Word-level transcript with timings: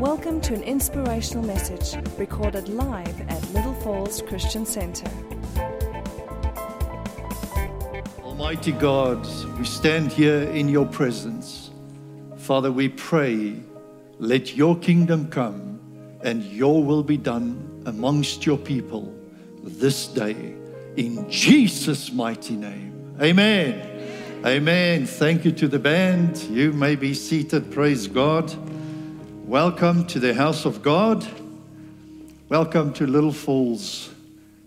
Welcome 0.00 0.42
to 0.42 0.52
an 0.52 0.62
inspirational 0.62 1.42
message 1.42 1.96
recorded 2.18 2.68
live 2.68 3.18
at 3.30 3.42
Little 3.54 3.72
Falls 3.76 4.20
Christian 4.20 4.66
Center. 4.66 5.10
Almighty 8.22 8.72
God, 8.72 9.26
we 9.58 9.64
stand 9.64 10.12
here 10.12 10.42
in 10.50 10.68
your 10.68 10.84
presence. 10.84 11.70
Father, 12.36 12.70
we 12.70 12.90
pray, 12.90 13.58
let 14.18 14.54
your 14.54 14.76
kingdom 14.76 15.28
come 15.30 15.80
and 16.20 16.42
your 16.42 16.84
will 16.84 17.02
be 17.02 17.16
done 17.16 17.82
amongst 17.86 18.44
your 18.44 18.58
people 18.58 19.14
this 19.62 20.08
day. 20.08 20.56
In 20.96 21.24
Jesus' 21.30 22.12
mighty 22.12 22.54
name. 22.54 23.16
Amen. 23.22 24.44
Amen. 24.44 25.06
Thank 25.06 25.46
you 25.46 25.52
to 25.52 25.68
the 25.68 25.78
band. 25.78 26.36
You 26.50 26.74
may 26.74 26.96
be 26.96 27.14
seated. 27.14 27.70
Praise 27.70 28.06
God. 28.06 28.54
Welcome 29.46 30.08
to 30.08 30.18
the 30.18 30.34
house 30.34 30.64
of 30.64 30.82
God. 30.82 31.24
Welcome 32.48 32.92
to 32.94 33.06
Little 33.06 33.32
Falls 33.32 34.10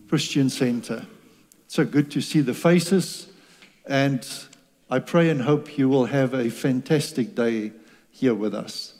Christian 0.07 0.49
Center. 0.49 1.05
It's 1.65 1.75
so 1.75 1.83
good 1.83 2.09
to 2.11 2.21
see 2.21 2.39
the 2.39 2.53
faces, 2.53 3.27
and 3.85 4.25
I 4.89 4.99
pray 4.99 5.29
and 5.31 5.41
hope 5.41 5.77
you 5.77 5.89
will 5.89 6.05
have 6.05 6.33
a 6.33 6.49
fantastic 6.49 7.35
day 7.35 7.73
here 8.09 8.33
with 8.33 8.55
us. 8.55 8.93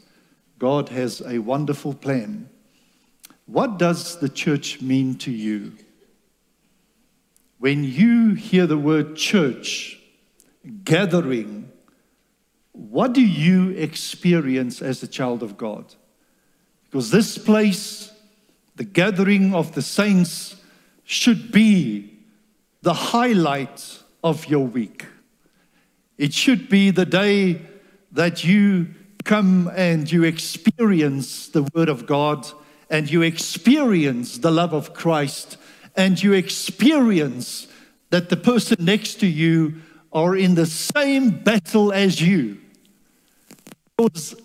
God 0.58 0.90
has 0.90 1.22
a 1.26 1.40
wonderful 1.40 1.94
plan. 1.94 2.50
What 3.46 3.80
does 3.80 4.20
the 4.20 4.28
church 4.28 4.82
mean 4.82 5.16
to 5.20 5.32
you? 5.32 5.78
When 7.58 7.86
you 7.86 8.34
hear 8.34 8.68
the 8.68 8.78
word 8.78 9.16
church, 9.16 9.98
gathering, 10.84 11.69
what 12.88 13.14
do 13.14 13.22
you 13.22 13.72
experience 13.72 14.82
as 14.82 15.04
a 15.04 15.08
child 15.08 15.44
of 15.44 15.58
God? 15.58 15.94
Because 16.86 17.12
this 17.12 17.38
place, 17.38 18.12
the 18.78 18.86
gathering 18.86 19.54
of 19.54 19.76
the 19.76 19.82
saints, 19.82 20.56
should 21.04 21.52
be 21.52 22.18
the 22.82 22.94
highlight 22.94 24.00
of 24.24 24.46
your 24.46 24.66
week. 24.66 25.06
It 26.18 26.34
should 26.34 26.70
be 26.70 26.92
the 26.92 27.06
day 27.06 27.62
that 28.14 28.44
you 28.46 28.88
come 29.26 29.70
and 29.76 30.10
you 30.10 30.24
experience 30.24 31.50
the 31.50 31.68
Word 31.74 31.90
of 31.90 32.06
God 32.06 32.48
and 32.90 33.12
you 33.12 33.22
experience 33.22 34.38
the 34.38 34.52
love 34.52 34.74
of 34.74 34.94
Christ 34.94 35.58
and 35.96 36.22
you 36.22 36.34
experience 36.34 37.68
that 38.10 38.30
the 38.30 38.38
person 38.38 38.78
next 38.86 39.16
to 39.20 39.28
you 39.28 39.82
are 40.14 40.36
in 40.36 40.56
the 40.56 40.66
same 40.66 41.30
battle 41.30 41.92
as 41.92 42.22
you. 42.22 42.58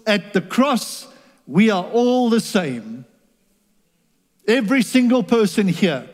At 0.06 0.32
the 0.32 0.40
cross, 0.40 1.06
we 1.46 1.70
are 1.70 1.84
all 1.84 2.28
the 2.28 2.40
same. 2.40 3.04
Every 4.48 4.82
single 4.82 5.22
person 5.22 5.68
here. 5.68 6.08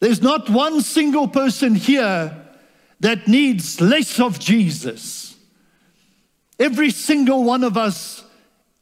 There's 0.00 0.20
not 0.20 0.50
one 0.50 0.80
single 0.80 1.28
person 1.28 1.74
here 1.74 2.36
that 3.00 3.28
needs 3.28 3.80
less 3.80 4.18
of 4.18 4.40
Jesus. 4.40 5.36
Every 6.58 6.90
single 6.90 7.44
one 7.44 7.62
of 7.62 7.76
us, 7.76 8.24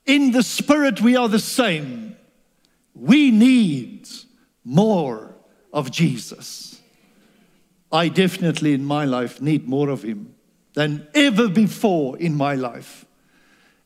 in 0.07 0.33
the 0.33 0.43
spirit, 0.43 1.01
we 1.01 1.17
are 1.17 1.29
the 1.29 1.39
same. 1.39 2.17
We 2.95 3.31
need 3.31 4.09
more 4.65 5.35
of 5.73 5.91
Jesus. 5.91 6.81
I 7.93 8.09
definitely, 8.09 8.73
in 8.73 8.85
my 8.85 9.05
life, 9.05 9.41
need 9.43 9.69
more 9.69 9.91
of 9.91 10.03
Him 10.03 10.35
than 10.73 11.07
ever 11.15 11.49
before 11.49 12.17
in 12.19 12.35
my 12.35 12.55
life 12.55 13.05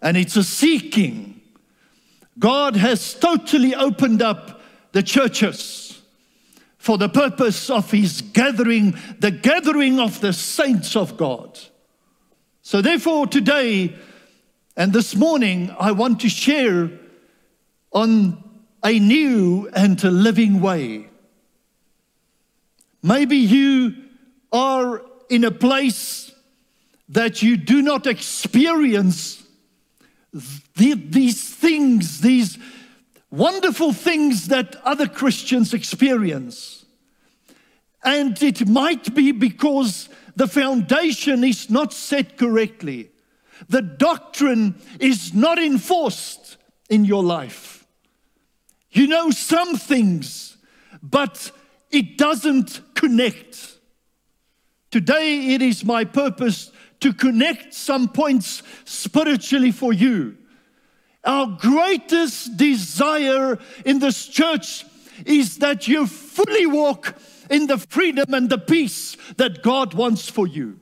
and 0.02 0.16
it's 0.16 0.36
a 0.36 0.44
seeking. 0.44 1.40
God 2.38 2.76
has 2.76 3.14
totally 3.14 3.74
opened 3.74 4.20
up 4.20 4.60
the 4.90 5.02
churches 5.02 6.02
for 6.76 6.98
the 6.98 7.08
purpose 7.08 7.70
of 7.70 7.90
His 7.90 8.20
gathering, 8.20 8.98
the 9.20 9.30
gathering 9.30 10.00
of 10.00 10.20
the 10.20 10.32
saints 10.32 10.96
of 10.96 11.16
God. 11.16 11.58
So, 12.62 12.82
therefore, 12.82 13.28
today 13.28 13.94
and 14.76 14.92
this 14.92 15.14
morning, 15.14 15.74
I 15.78 15.92
want 15.92 16.20
to 16.20 16.28
share 16.28 16.90
on 17.92 18.42
a 18.84 18.98
new 18.98 19.70
and 19.74 20.02
a 20.02 20.10
living 20.10 20.60
way. 20.60 21.08
Maybe 23.02 23.36
you 23.36 23.94
are 24.52 25.02
in 25.28 25.44
a 25.44 25.50
place 25.50 26.32
that 27.08 27.42
you 27.42 27.56
do 27.56 27.82
not 27.82 28.06
experience 28.06 29.41
the, 30.32 30.94
these 30.94 31.54
things, 31.54 32.20
these 32.20 32.58
wonderful 33.30 33.92
things 33.92 34.48
that 34.48 34.76
other 34.84 35.06
Christians 35.06 35.74
experience. 35.74 36.84
And 38.04 38.40
it 38.42 38.66
might 38.66 39.14
be 39.14 39.32
because 39.32 40.08
the 40.34 40.48
foundation 40.48 41.44
is 41.44 41.70
not 41.70 41.92
set 41.92 42.36
correctly. 42.36 43.10
The 43.68 43.82
doctrine 43.82 44.80
is 44.98 45.34
not 45.34 45.58
enforced 45.58 46.56
in 46.88 47.04
your 47.04 47.22
life. 47.22 47.86
You 48.90 49.06
know 49.06 49.30
some 49.30 49.76
things, 49.76 50.56
but 51.02 51.52
it 51.90 52.18
doesn't 52.18 52.80
connect. 52.94 53.78
Today, 54.90 55.54
it 55.54 55.62
is 55.62 55.84
my 55.84 56.04
purpose 56.04 56.71
to 57.02 57.12
connect 57.12 57.74
some 57.74 58.08
points 58.08 58.62
spiritually 58.84 59.72
for 59.72 59.92
you. 59.92 60.36
Our 61.24 61.58
greatest 61.60 62.56
desire 62.56 63.58
in 63.84 63.98
this 63.98 64.26
church 64.26 64.84
is 65.26 65.58
that 65.58 65.88
you 65.88 66.06
fully 66.06 66.66
walk 66.66 67.16
in 67.50 67.66
the 67.66 67.78
freedom 67.78 68.32
and 68.32 68.48
the 68.48 68.58
peace 68.58 69.16
that 69.36 69.62
God 69.62 69.94
wants 69.94 70.28
for 70.28 70.46
you. 70.46 70.80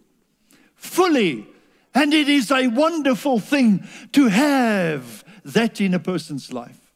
Fully. 0.75 1.47
And 1.95 2.13
it 2.15 2.29
is 2.29 2.51
a 2.51 2.69
wonderful 2.69 3.41
thing 3.41 3.89
to 4.13 4.29
have 4.29 5.25
that 5.45 5.81
in 5.81 5.95
a 5.95 5.99
person's 5.99 6.53
life. 6.53 6.93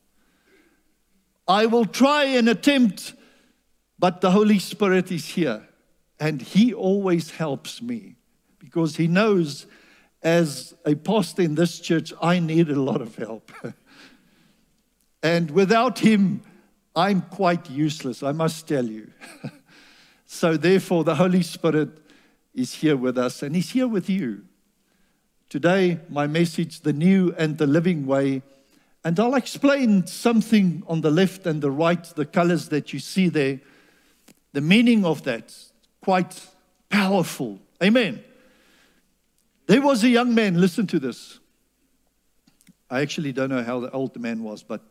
I 1.49 1.67
will 1.67 1.87
try 1.87 2.25
and 2.25 2.49
attempt, 2.49 3.15
but 3.99 4.21
the 4.21 4.31
Holy 4.31 4.59
Spirit 4.59 5.11
is 5.11 5.27
here, 5.27 5.67
and 6.21 6.41
He 6.41 6.73
always 6.73 7.33
helps 7.33 7.83
me 7.83 8.14
because 8.65 8.97
he 8.97 9.07
knows 9.07 9.67
as 10.23 10.75
a 10.87 10.95
pastor 10.95 11.43
in 11.43 11.55
this 11.55 11.79
church, 11.79 12.13
I 12.21 12.39
need 12.39 12.71
a 12.71 12.81
lot 12.81 13.03
of 13.03 13.15
help. 13.17 13.53
and 15.23 15.51
without 15.51 15.99
him, 15.99 16.43
I'm 16.97 17.23
quite 17.23 17.69
useless, 17.69 18.23
I 18.23 18.33
must 18.33 18.67
tell 18.67 18.87
you. 18.87 19.11
so, 20.27 20.57
therefore, 20.57 21.05
the 21.05 21.17
Holy 21.17 21.43
Spirit 21.43 21.91
is 22.55 22.73
here 22.73 22.97
with 22.97 23.19
us 23.19 23.43
and 23.43 23.55
he's 23.55 23.71
here 23.71 23.89
with 23.89 24.09
you. 24.09 24.45
Today, 25.51 26.01
my 26.09 26.27
message, 26.27 26.81
the 26.81 26.93
new 26.93 27.35
and 27.37 27.59
the 27.59 27.67
living 27.67 28.07
way. 28.07 28.43
And 29.05 29.21
I'll 29.21 29.35
explain 29.35 30.07
something 30.07 30.83
on 30.87 31.03
the 31.03 31.11
left 31.11 31.47
and 31.47 31.61
the 31.61 31.71
right, 31.71 32.03
the 32.03 32.25
colors 32.25 32.71
that 32.71 32.95
you 32.95 32.99
see 32.99 33.29
there. 33.29 33.61
The 34.53 34.63
meaning 34.63 35.05
of 35.05 35.25
that, 35.25 35.55
quite 36.01 36.41
powerful. 36.89 37.59
Amen. 37.83 38.25
There 39.67 39.81
was 39.81 40.05
a 40.05 40.09
young 40.09 40.35
man, 40.35 40.61
listen 40.61 40.87
to 40.89 40.99
this. 40.99 41.41
I 42.91 43.01
actually 43.01 43.33
don't 43.33 43.49
know 43.49 43.63
how 43.63 43.87
old 43.89 44.15
the 44.15 44.21
man 44.21 44.43
was, 44.43 44.63
but 44.63 44.83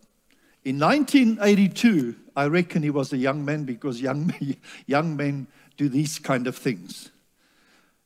in 0.66 0.80
1982, 0.80 2.16
I 2.36 2.48
reckon 2.48 2.82
he 2.82 2.90
was 2.90 3.14
a 3.14 3.18
young 3.18 3.46
man 3.46 3.66
because 3.66 4.02
young, 4.02 4.34
young 4.88 5.16
men 5.16 5.48
do 5.78 5.90
these 5.90 6.20
kind 6.20 6.48
of 6.48 6.56
things. 6.56 7.12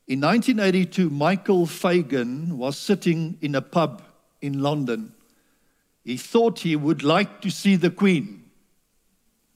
In 0.07 0.21
1982, 0.21 1.09
Michael 1.09 1.65
Fagan 1.65 2.57
was 2.57 2.77
sitting 2.77 3.37
in 3.41 3.55
a 3.55 3.61
pub 3.61 4.01
in 4.41 4.61
London. 4.61 5.13
He 6.03 6.17
thought 6.17 6.59
he 6.59 6.75
would 6.75 7.03
like 7.03 7.41
to 7.41 7.49
see 7.49 7.75
the 7.75 7.89
Queen. 7.89 8.45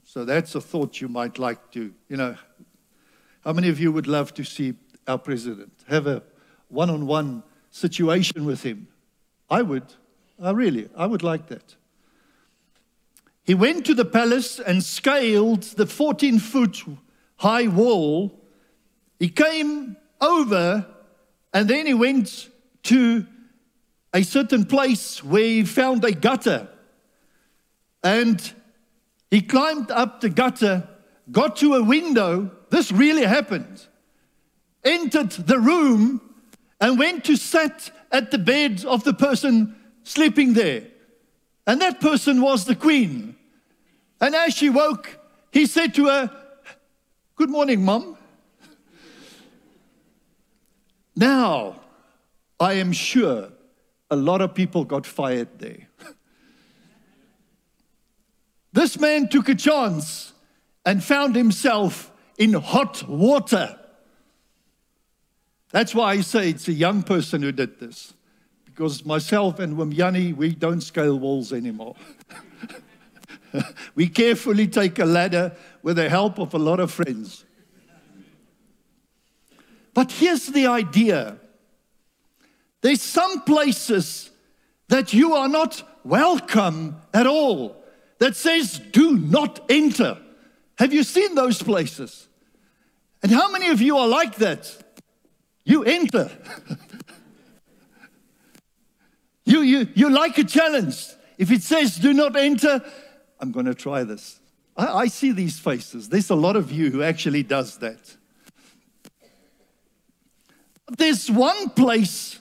So 0.04 0.25
that's 0.25 0.56
a 0.56 0.62
thought 0.62 1.00
you 1.00 1.07
might 1.07 1.40
like 1.40 1.72
to, 1.72 1.94
you 2.10 2.18
know. 2.18 2.36
How 3.46 3.54
many 3.54 3.69
of 3.69 3.80
you 3.80 3.92
would 3.92 4.07
love 4.07 4.34
to 4.36 4.44
see 4.44 4.74
our 5.07 5.18
president? 5.18 5.72
Have 5.88 6.06
a 6.07 6.22
one 6.71 6.89
on 6.89 7.06
one 7.06 7.44
situation 7.69 8.45
with 8.45 8.63
him. 8.63 8.88
I 9.50 9.62
would. 9.62 9.85
I 10.41 10.51
really, 10.51 10.89
I 10.95 11.06
would 11.06 11.23
like 11.23 11.47
that. 11.47 11.75
He 13.44 13.53
went 13.53 13.85
to 13.88 13.94
the 13.94 14.06
palace 14.06 14.59
and 14.59 14.83
scaled 14.83 15.63
the 15.63 15.85
14 15.85 16.39
foot 16.39 16.83
high 17.38 17.68
wall. 17.68 18.39
He 19.19 19.29
came 19.29 19.97
over 20.19 20.85
and 21.53 21.68
then 21.68 21.85
he 21.85 21.94
went 21.94 22.50
to 22.83 23.25
a 24.13 24.23
certain 24.23 24.65
place 24.65 25.23
where 25.23 25.44
he 25.44 25.63
found 25.63 26.03
a 26.06 26.12
gutter. 26.12 26.68
And 28.03 28.53
he 29.29 29.41
climbed 29.41 29.91
up 29.91 30.21
the 30.21 30.29
gutter, 30.29 30.88
got 31.31 31.56
to 31.57 31.75
a 31.75 31.83
window. 31.83 32.51
This 32.69 32.91
really 32.91 33.25
happened. 33.25 33.85
Entered 34.83 35.31
the 35.31 35.59
room 35.59 36.21
and 36.81 36.98
went 36.98 37.24
to 37.25 37.38
sit 37.38 37.92
at 38.12 38.31
the 38.31 38.39
bed 38.39 38.83
of 38.86 39.04
the 39.04 39.13
person 39.13 39.75
sleeping 40.04 40.54
there. 40.54 40.83
And 41.68 41.80
that 41.80 42.01
person 42.01 42.42
was 42.42 42.66
the 42.66 42.75
queen. 42.75 43.36
And 44.19 44.36
as 44.36 44.56
she 44.56 44.69
woke, 44.69 45.18
he 45.51 45.68
said 45.68 45.94
to 45.95 46.07
her, 46.07 46.31
Good 47.36 47.50
morning, 47.50 47.86
Mum. 47.86 48.18
Now, 51.16 51.81
I 52.60 52.74
am 52.74 52.92
sure 52.92 53.50
a 54.10 54.16
lot 54.16 54.42
of 54.42 54.54
people 54.56 54.86
got 54.86 55.06
fired 55.06 55.60
there. 55.60 55.88
this 58.74 59.00
man 59.00 59.28
took 59.28 59.50
a 59.50 59.56
chance 59.56 60.33
and 60.86 61.04
found 61.04 61.36
himself 61.36 62.12
in 62.38 62.54
hot 62.54 63.07
water. 63.07 63.78
That's 65.71 65.95
why 65.95 66.12
I 66.12 66.21
say 66.21 66.50
it's 66.50 66.68
a 66.68 66.73
young 66.73 67.03
person 67.03 67.41
who 67.41 67.51
did 67.51 67.79
this. 67.79 68.13
Because 68.65 69.06
myself 69.06 69.59
and 69.59 69.77
Wimyani, 69.77 70.35
we 70.35 70.53
don't 70.53 70.81
scale 70.81 71.18
walls 71.18 71.53
anymore. 71.53 71.95
we 73.95 74.07
carefully 74.07 74.68
take 74.68 75.00
a 75.00 75.06
ladder 75.06 75.56
with 75.83 75.97
the 75.97 76.09
help 76.09 76.39
of 76.39 76.53
a 76.53 76.57
lot 76.57 76.79
of 76.79 76.91
friends. 76.91 77.45
But 79.94 80.12
here's 80.12 80.47
the 80.47 80.68
idea 80.68 81.38
there's 82.81 83.01
some 83.01 83.41
places 83.41 84.31
that 84.88 85.13
you 85.13 85.33
are 85.33 85.47
not 85.47 85.83
welcome 86.03 86.97
at 87.13 87.27
all, 87.27 87.83
that 88.18 88.35
says, 88.35 88.79
do 88.91 89.18
not 89.18 89.59
enter. 89.69 90.18
Have 90.77 90.94
you 90.94 91.03
seen 91.03 91.35
those 91.35 91.62
places? 91.62 92.27
And 93.21 93.31
how 93.31 93.51
many 93.51 93.69
of 93.69 93.81
you 93.81 93.97
are 93.97 94.07
like 94.07 94.35
that? 94.38 94.91
You 95.63 95.84
enter. 95.84 96.31
you, 99.46 99.62
you, 99.62 99.88
you 99.94 100.10
like 100.10 100.38
a 100.38 100.44
challenge. 100.44 101.06
If 101.38 101.52
it 101.52 101.63
says 101.63 101.98
do 101.98 102.13
not 102.13 102.36
enter, 102.36 102.81
I'm 103.40 103.52
going 103.52 103.66
to 103.66 103.75
try 103.75 104.04
this. 104.04 104.40
I, 104.75 104.88
I 104.88 105.08
see 105.08 105.31
these 105.31 105.60
faces. 105.60 106.10
There's 106.10 106.30
a 106.30 106.36
lot 106.36 106.56
of 106.56 106.72
you 106.72 106.92
who 106.92 107.04
actually 107.04 107.44
does 107.44 107.78
that. 107.78 108.18
There's 110.98 111.31
one 111.31 111.69
place, 111.69 112.40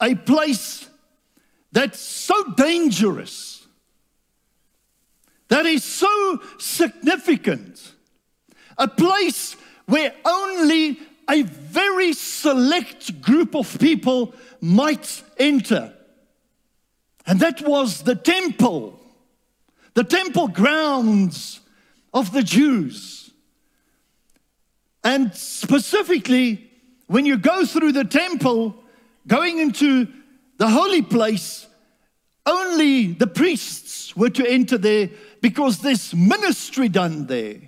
a 0.00 0.14
place 0.14 0.88
that's 1.72 1.98
so 1.98 2.52
dangerous, 2.52 3.66
that 5.48 5.64
is 5.64 5.84
so 5.84 6.40
significant, 6.58 7.94
a 8.76 8.88
place 8.88 9.56
where 9.86 10.14
a 11.32 11.42
very 11.42 12.12
select 12.12 13.22
group 13.22 13.56
of 13.56 13.78
people 13.78 14.34
might 14.60 15.22
enter. 15.38 15.92
And 17.26 17.40
that 17.40 17.62
was 17.62 18.02
the 18.02 18.14
temple 18.14 18.98
the 19.94 20.04
temple 20.04 20.48
grounds 20.48 21.60
of 22.14 22.32
the 22.32 22.42
Jews. 22.42 23.30
And 25.04 25.34
specifically, 25.34 26.70
when 27.08 27.26
you 27.26 27.36
go 27.36 27.66
through 27.66 27.92
the 27.92 28.04
temple, 28.04 28.74
going 29.26 29.58
into 29.58 30.08
the 30.56 30.68
holy 30.68 31.02
place, 31.02 31.66
only 32.46 33.08
the 33.08 33.26
priests 33.26 34.16
were 34.16 34.30
to 34.30 34.50
enter 34.50 34.78
there 34.78 35.10
because 35.42 35.80
there's 35.80 36.14
ministry 36.14 36.88
done 36.88 37.26
there. 37.26 37.60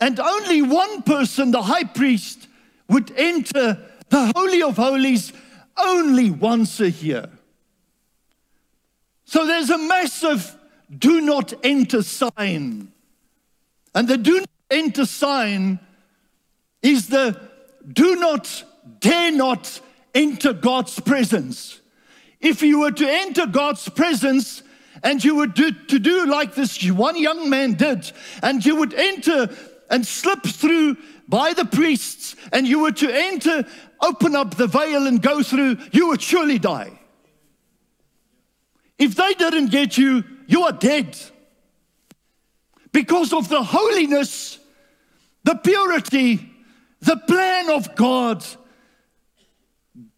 And 0.00 0.20
only 0.20 0.62
one 0.62 1.02
person, 1.02 1.50
the 1.50 1.62
high 1.62 1.84
priest, 1.84 2.46
would 2.88 3.12
enter 3.16 3.78
the 4.08 4.32
Holy 4.34 4.62
of 4.62 4.76
Holies 4.76 5.32
only 5.76 6.30
once 6.30 6.80
a 6.80 6.90
year. 6.90 7.28
So 9.24 9.46
there's 9.46 9.70
a 9.70 9.78
massive 9.78 10.56
do 10.96 11.20
not 11.20 11.52
enter 11.62 12.02
sign. 12.02 12.92
And 13.94 14.08
the 14.08 14.16
do 14.16 14.40
not 14.40 14.50
enter 14.70 15.04
sign 15.04 15.78
is 16.82 17.08
the 17.08 17.38
do 17.92 18.16
not, 18.16 18.64
dare 19.00 19.32
not 19.32 19.80
enter 20.14 20.52
God's 20.52 20.98
presence. 21.00 21.80
If 22.40 22.62
you 22.62 22.80
were 22.80 22.92
to 22.92 23.06
enter 23.08 23.46
God's 23.46 23.88
presence 23.88 24.62
and 25.02 25.22
you 25.22 25.34
would 25.36 25.54
do, 25.54 25.72
to 25.72 25.98
do 25.98 26.26
like 26.26 26.54
this 26.54 26.82
one 26.90 27.16
young 27.16 27.50
man 27.50 27.74
did, 27.74 28.10
and 28.42 28.64
you 28.64 28.76
would 28.76 28.94
enter 28.94 29.48
and 29.90 30.06
slip 30.06 30.42
through 30.42 30.96
by 31.28 31.52
the 31.52 31.64
priests, 31.64 32.36
and 32.52 32.66
you 32.66 32.80
were 32.80 32.92
to 32.92 33.10
enter, 33.10 33.64
open 34.00 34.34
up 34.34 34.56
the 34.56 34.66
veil 34.66 35.06
and 35.06 35.20
go 35.20 35.42
through, 35.42 35.76
you 35.92 36.08
would 36.08 36.22
surely 36.22 36.58
die. 36.58 36.98
If 38.98 39.14
they 39.14 39.34
didn't 39.34 39.70
get 39.70 39.98
you, 39.98 40.24
you 40.46 40.62
are 40.62 40.72
dead. 40.72 41.18
Because 42.92 43.32
of 43.32 43.48
the 43.48 43.62
holiness, 43.62 44.58
the 45.44 45.54
purity, 45.54 46.50
the 47.00 47.16
plan 47.16 47.70
of 47.70 47.94
God, 47.94 48.44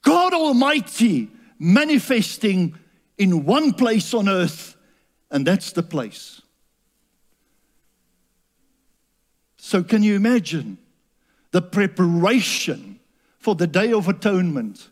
God 0.02 0.32
Almighty 0.32 1.30
manifesting 1.58 2.74
in 3.18 3.44
one 3.44 3.74
place 3.74 4.14
on 4.14 4.28
earth, 4.28 4.76
and 5.30 5.46
that's 5.46 5.72
the 5.72 5.82
place. 5.82 6.40
So, 9.70 9.84
can 9.84 10.02
you 10.02 10.16
imagine 10.16 10.78
the 11.52 11.62
preparation 11.62 12.98
for 13.38 13.54
the 13.54 13.68
Day 13.68 13.92
of 13.92 14.08
Atonement 14.08 14.88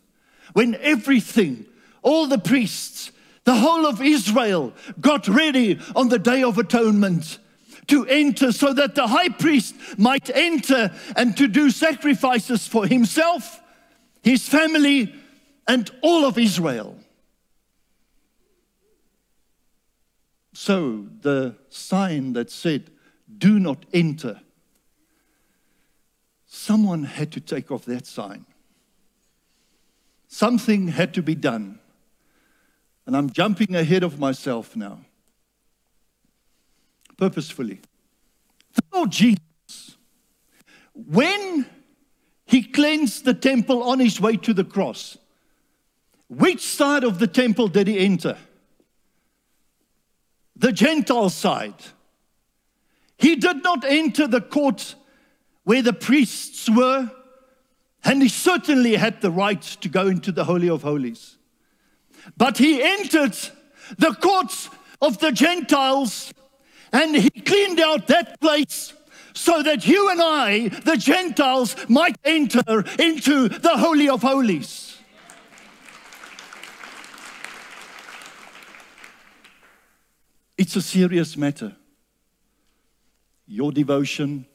when 0.52 0.76
everything, 0.76 1.66
all 2.00 2.28
the 2.28 2.38
priests, 2.38 3.10
the 3.42 3.56
whole 3.56 3.86
of 3.86 4.00
Israel 4.00 4.72
got 5.00 5.26
ready 5.26 5.80
on 5.96 6.10
the 6.10 6.19
Day 6.20 6.44
of 6.44 6.58
Atonement 6.58 7.40
to 7.88 8.06
enter 8.06 8.52
so 8.52 8.72
that 8.72 8.94
the 8.94 9.08
high 9.08 9.30
priest 9.30 9.75
might 9.98 10.30
enter 10.30 10.92
and 11.16 11.36
to 11.36 11.48
do 11.48 11.70
sacrifices 11.70 12.69
for 12.69 12.86
himself, 12.86 13.60
his 14.22 14.48
family, 14.48 15.12
and 15.66 15.90
all 16.02 16.25
of 16.25 16.38
Israel. 16.38 16.96
So 20.54 21.08
the 21.20 21.56
sign 21.69 22.34
that 22.34 22.52
said, 22.52 22.92
Do 23.38 23.58
not 23.58 23.84
enter, 23.92 24.40
someone 26.68 27.02
had 27.02 27.32
to 27.32 27.40
take 27.40 27.70
off 27.70 27.86
that 27.86 28.06
sign. 28.06 28.44
Something 30.26 30.88
had 30.88 31.14
to 31.14 31.22
be 31.22 31.34
done. 31.34 31.78
And 33.06 33.16
I'm 33.16 33.30
jumping 33.30 33.75
ahead 33.75 34.02
of 34.02 34.18
myself 34.18 34.76
now. 34.76 34.98
Purposefully. 37.16 37.80
The 38.75 38.82
Lord 38.92 39.10
Jesus, 39.10 39.96
when 40.92 41.64
he 42.44 42.62
cleansed 42.62 43.25
the 43.25 43.32
temple 43.32 43.82
on 43.82 43.98
his 43.98 44.20
way 44.20 44.37
to 44.37 44.52
the 44.52 44.64
cross, 44.64 45.16
which 46.28 46.60
side 46.60 47.02
of 47.02 47.18
the 47.18 47.26
temple 47.26 47.68
did 47.68 47.87
he 47.87 47.98
enter? 47.98 48.37
The 50.54 50.72
Gentile 50.72 51.30
side. 51.30 51.82
He 53.16 53.37
did 53.37 53.62
not 53.62 53.87
enter 53.87 54.26
the 54.26 54.42
court 54.42 54.96
where 55.68 55.82
the 55.82 55.92
priests 55.92 56.66
were, 56.70 57.10
and 58.02 58.22
he 58.22 58.28
certainly 58.30 58.94
had 58.94 59.20
the 59.20 59.30
right 59.30 59.60
to 59.60 59.87
go 59.90 60.06
into 60.06 60.32
the 60.32 60.44
Holy 60.44 60.70
of 60.70 60.80
Holies. 60.80 61.37
But 62.38 62.56
he 62.56 62.82
entered 62.82 63.37
the 63.98 64.14
courts 64.14 64.70
of 65.02 65.18
the 65.18 65.30
Gentiles 65.30 66.32
and 66.90 67.14
he 67.14 67.28
cleaned 67.28 67.80
out 67.80 68.06
that 68.06 68.40
place 68.40 68.94
so 69.34 69.62
that 69.62 69.87
you 69.87 70.10
and 70.10 70.22
I, 70.22 70.68
the 70.68 70.96
Gentiles, 70.96 71.76
might 71.87 72.16
enter 72.25 72.82
into 72.98 73.50
the 73.50 73.76
Holy 73.76 74.08
of 74.08 74.22
Holies. 74.22 74.96
It's 80.56 80.76
a 80.76 80.82
serious 80.82 81.37
matter. 81.37 81.76
Your 83.46 83.70
devotion, 83.70 84.46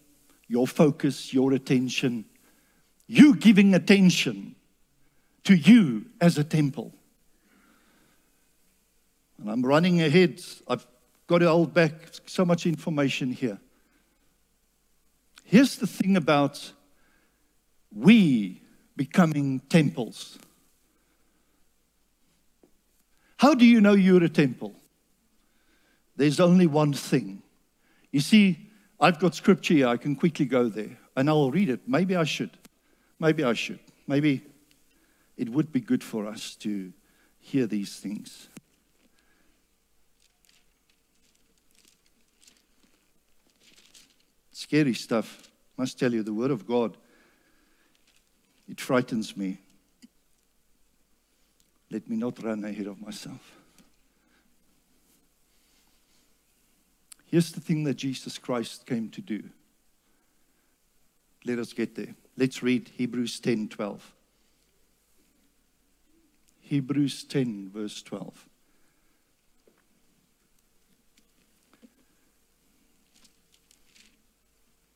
your 0.54 0.68
focus, 0.68 1.34
your 1.34 1.52
attention, 1.54 2.26
you 3.08 3.36
giving 3.36 3.74
attention 3.74 4.56
to 5.44 5.56
you 5.56 6.06
as 6.22 6.38
a 6.38 6.44
temple. 6.44 6.94
And 9.40 9.50
I'm 9.50 9.64
running 9.64 10.04
ahead. 10.04 10.40
I've 10.68 10.86
got 11.26 11.40
to 11.40 11.50
hold 11.50 11.74
back 11.74 11.94
so 12.28 12.46
much 12.46 12.68
information 12.68 13.32
here. 13.32 13.60
Here's 15.44 15.78
the 15.78 15.88
thing 15.88 16.16
about 16.18 16.72
we 17.92 18.62
becoming 18.96 19.60
temples. 19.70 20.38
How 23.38 23.56
do 23.56 23.66
you 23.66 23.82
know 23.82 23.94
you're 23.94 24.24
a 24.24 24.30
temple? 24.30 24.76
There's 26.16 26.40
only 26.40 26.68
one 26.68 26.94
thing. 26.94 27.42
You 28.12 28.20
see, 28.20 28.70
I've 29.04 29.20
got 29.20 29.36
scripture 29.36 29.74
here. 29.74 29.88
I 29.90 29.98
can 29.98 30.16
quickly 30.16 30.46
go 30.46 30.70
there 30.70 30.98
and 31.18 31.30
I'll 31.30 31.52
read 31.52 31.68
it. 31.70 31.82
Maybe 31.86 32.16
I 32.16 32.24
should. 32.24 32.52
Maybe 33.20 33.44
I 33.44 33.52
should. 33.52 33.80
Maybe 34.08 34.44
it 35.36 35.50
would 35.50 35.74
be 35.74 35.82
good 35.82 36.02
for 36.02 36.26
us 36.26 36.56
to 36.62 36.94
hear 37.38 37.68
these 37.68 37.98
things. 37.98 38.48
Scary 44.54 44.94
stuff. 44.94 45.50
I 45.78 45.82
must 45.82 46.00
tell 46.00 46.14
you, 46.14 46.24
the 46.24 46.34
Word 46.34 46.52
of 46.52 46.66
God, 46.66 46.96
it 48.70 48.80
frightens 48.80 49.36
me. 49.36 49.58
Let 51.92 52.08
me 52.08 52.16
not 52.16 52.42
run 52.42 52.64
ahead 52.64 52.88
of 52.88 53.02
myself. 53.02 53.63
Here's 57.34 57.52
the 57.52 57.62
thing 57.62 57.84
that 57.86 57.96
Jesus 57.96 58.38
Christ 58.38 58.86
came 58.86 59.10
to 59.10 59.20
do. 59.20 59.42
Let 61.44 61.58
us 61.58 61.74
get 61.74 61.96
there. 61.96 62.14
Let's 62.38 62.62
read 62.62 62.92
Hebrews 62.96 63.40
10 63.40 63.70
12. 63.70 64.14
Hebrews 66.62 67.24
10, 67.24 67.72
verse 67.74 68.04
12. 68.04 68.48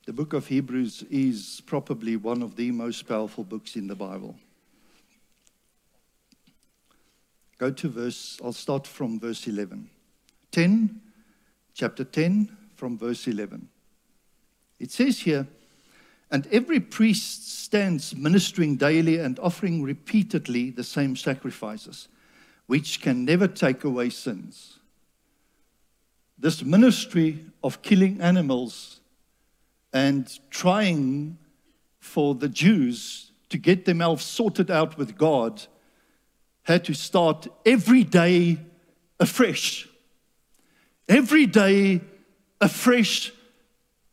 The 0.06 0.14
book 0.14 0.34
of 0.34 0.46
Hebrews 0.46 1.06
is 1.10 1.64
probably 1.66 2.18
one 2.18 2.44
of 2.44 2.56
the 2.56 2.70
most 2.70 3.08
powerful 3.08 3.46
books 3.46 3.76
in 3.76 3.88
the 3.88 3.96
Bible. 3.96 4.36
Go 7.58 7.72
to 7.72 7.90
verse, 7.90 8.40
I'll 8.44 8.54
start 8.54 8.86
from 8.86 9.20
verse 9.20 9.48
11. 9.48 9.90
10, 10.52 11.02
chapter 11.78 12.04
10, 12.04 12.58
from 12.76 12.98
verse 12.98 13.28
11. 13.28 13.70
It 14.80 14.92
says 14.92 15.20
here, 15.20 15.46
and 16.32 16.48
every 16.52 16.80
priest 16.80 17.64
stands 17.64 18.16
ministering 18.16 18.78
daily 18.78 19.20
and 19.20 19.40
offering 19.40 19.84
repeatedly 19.84 20.72
the 20.72 20.84
same 20.84 21.16
sacrifices, 21.16 22.08
which 22.66 23.00
can 23.00 23.24
never 23.24 23.48
take 23.48 23.84
away 23.84 24.10
sins. 24.10 24.80
This 26.38 26.64
ministry 26.64 27.46
of 27.64 27.84
killing 27.84 28.22
animals 28.22 29.00
and 29.94 30.28
trying 30.50 31.38
for 32.00 32.34
the 32.34 32.50
Jews 32.50 33.32
to 33.50 33.58
get 33.58 33.86
themselves 33.86 34.26
sorted 34.26 34.72
out 34.72 34.98
with 34.98 35.16
God 35.16 35.64
had 36.64 36.84
to 36.86 36.94
start 36.96 37.48
every 37.66 38.04
day 38.04 38.58
afresh. 39.20 39.87
Every 41.08 41.46
day 41.46 42.02
afresh. 42.60 43.32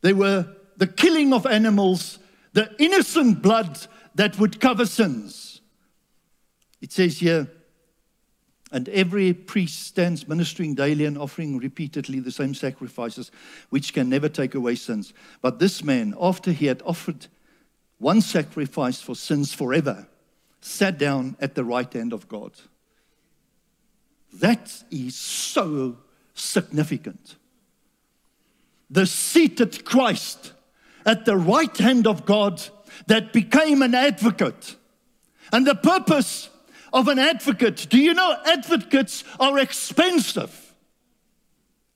They 0.01 0.13
were 0.13 0.47
the 0.77 0.87
killing 0.87 1.33
of 1.33 1.45
animals, 1.45 2.19
the 2.53 2.73
innocent 2.79 3.41
blood 3.41 3.87
that 4.15 4.37
would 4.39 4.59
cover 4.59 4.85
sins. 4.85 5.61
It 6.81 6.91
says 6.91 7.19
here, 7.19 7.49
and 8.71 8.89
every 8.89 9.33
priest 9.33 9.87
stands 9.87 10.27
ministering 10.27 10.75
daily 10.75 11.05
and 11.05 11.17
offering 11.17 11.57
repeatedly 11.57 12.19
the 12.19 12.31
same 12.31 12.53
sacrifices, 12.53 13.31
which 13.69 13.93
can 13.93 14.09
never 14.09 14.27
take 14.27 14.53
away 14.53 14.75
sins. 14.75 15.13
But 15.41 15.59
this 15.59 15.83
man, 15.83 16.13
after 16.19 16.51
he 16.51 16.65
had 16.65 16.81
offered 16.85 17.27
one 17.99 18.21
sacrifice 18.21 19.01
for 19.01 19.15
sins 19.15 19.53
forever, 19.53 20.07
sat 20.61 20.97
down 20.97 21.37
at 21.39 21.55
the 21.55 21.63
right 21.63 21.91
hand 21.91 22.11
of 22.11 22.27
God. 22.27 22.51
That 24.33 24.83
is 24.91 25.15
so 25.15 25.97
significant. 26.35 27.37
The 28.89 29.07
seated 29.07 29.83
Christ 29.83 30.53
at 31.05 31.25
the 31.25 31.37
right 31.37 31.75
hand 31.77 32.05
of 32.05 32.25
God 32.25 32.61
that 33.07 33.33
became 33.33 33.81
an 33.81 33.95
advocate. 33.95 34.75
And 35.51 35.65
the 35.65 35.75
purpose 35.75 36.49
of 36.93 37.07
an 37.07 37.19
advocate. 37.19 37.87
Do 37.89 37.97
you 37.97 38.13
know 38.13 38.37
advocates 38.45 39.23
are 39.39 39.57
expensive? 39.59 40.73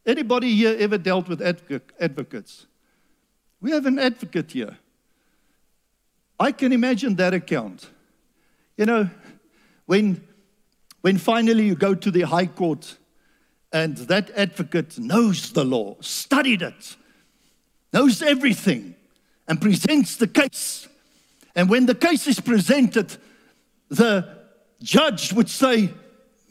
Anybody 0.05 0.55
here 0.55 0.75
ever 0.79 0.97
dealt 0.97 1.27
with 1.27 1.41
advocates? 1.41 2.65
We 3.61 3.71
have 3.71 3.85
an 3.85 3.99
advocate 3.99 4.51
here. 4.51 4.77
I 6.39 6.51
can 6.51 6.71
imagine 6.71 7.15
that 7.15 7.33
account. 7.33 7.89
You 8.77 8.85
know, 8.85 9.09
when, 9.85 10.25
when 11.01 11.17
finally 11.17 11.65
you 11.65 11.75
go 11.75 11.93
to 11.93 12.11
the 12.11 12.21
High 12.21 12.45
Court 12.45 12.97
and 13.71 13.97
that 13.97 14.31
advocate 14.31 14.97
knows 14.97 15.51
the 15.51 15.63
law, 15.63 15.95
studied 16.01 16.61
it, 16.61 16.95
knows 17.93 18.21
everything, 18.21 18.95
and 19.47 19.61
presents 19.61 20.15
the 20.15 20.27
case. 20.27 20.87
And 21.55 21.69
when 21.69 21.85
the 21.85 21.95
case 21.95 22.27
is 22.27 22.39
presented, 22.39 23.15
the 23.89 24.27
judge 24.81 25.33
would 25.33 25.49
say, 25.49 25.91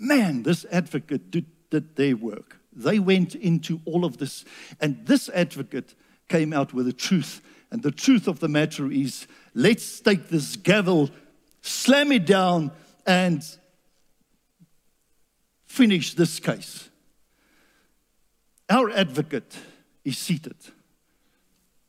Man, 0.00 0.44
this 0.44 0.64
advocate 0.70 1.30
did, 1.32 1.46
did 1.70 1.96
their 1.96 2.16
work. 2.16 2.56
They 2.72 3.00
went 3.00 3.34
into 3.34 3.80
all 3.84 4.04
of 4.04 4.18
this, 4.18 4.44
and 4.80 5.04
this 5.06 5.28
advocate 5.30 5.94
came 6.28 6.52
out 6.52 6.72
with 6.72 6.86
the 6.86 6.92
truth. 6.92 7.40
And 7.70 7.82
the 7.82 7.90
truth 7.90 8.28
of 8.28 8.38
the 8.38 8.48
matter 8.48 8.90
is 8.90 9.26
let's 9.54 10.00
take 10.00 10.28
this 10.28 10.54
gavel, 10.54 11.10
slam 11.62 12.12
it 12.12 12.26
down, 12.26 12.70
and 13.06 13.42
finish 15.66 16.14
this 16.14 16.38
case. 16.38 16.88
Our 18.68 18.90
advocate 18.90 19.56
is 20.04 20.18
seated. 20.18 20.56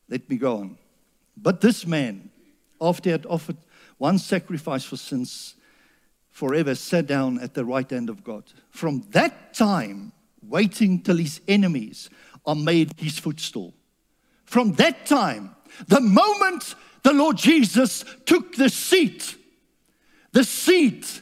Let 0.08 0.28
me 0.28 0.36
go 0.36 0.58
on. 0.58 0.78
But 1.36 1.60
this 1.60 1.86
man, 1.86 2.30
after 2.80 3.10
he 3.10 3.12
had 3.12 3.26
offered 3.26 3.58
one 3.98 4.18
sacrifice 4.18 4.84
for 4.84 4.96
sins, 4.96 5.54
forever 6.30 6.74
sat 6.74 7.06
down 7.06 7.38
at 7.38 7.54
the 7.54 7.64
right 7.64 7.88
hand 7.88 8.08
of 8.08 8.24
God. 8.24 8.44
From 8.70 9.06
that 9.10 9.54
time, 9.54 10.12
waiting 10.42 11.02
till 11.02 11.18
his 11.18 11.40
enemies 11.46 12.08
are 12.46 12.54
made 12.54 12.92
his 12.96 13.18
footstool. 13.18 13.74
From 14.44 14.72
that 14.72 15.06
time, 15.06 15.54
the 15.86 16.00
moment 16.00 16.74
the 17.02 17.12
Lord 17.12 17.36
Jesus 17.36 18.04
took 18.24 18.56
the 18.56 18.68
seat, 18.68 19.36
the 20.32 20.44
seat 20.44 21.20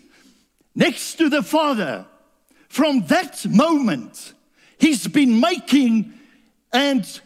next 0.74 1.14
to 1.16 1.28
the 1.28 1.42
Father, 1.42 2.06
from 2.68 3.06
that 3.06 3.44
moment, 3.46 4.34
he's 4.78 5.06
been 5.06 5.40
making 5.40 6.12
and 6.72 7.20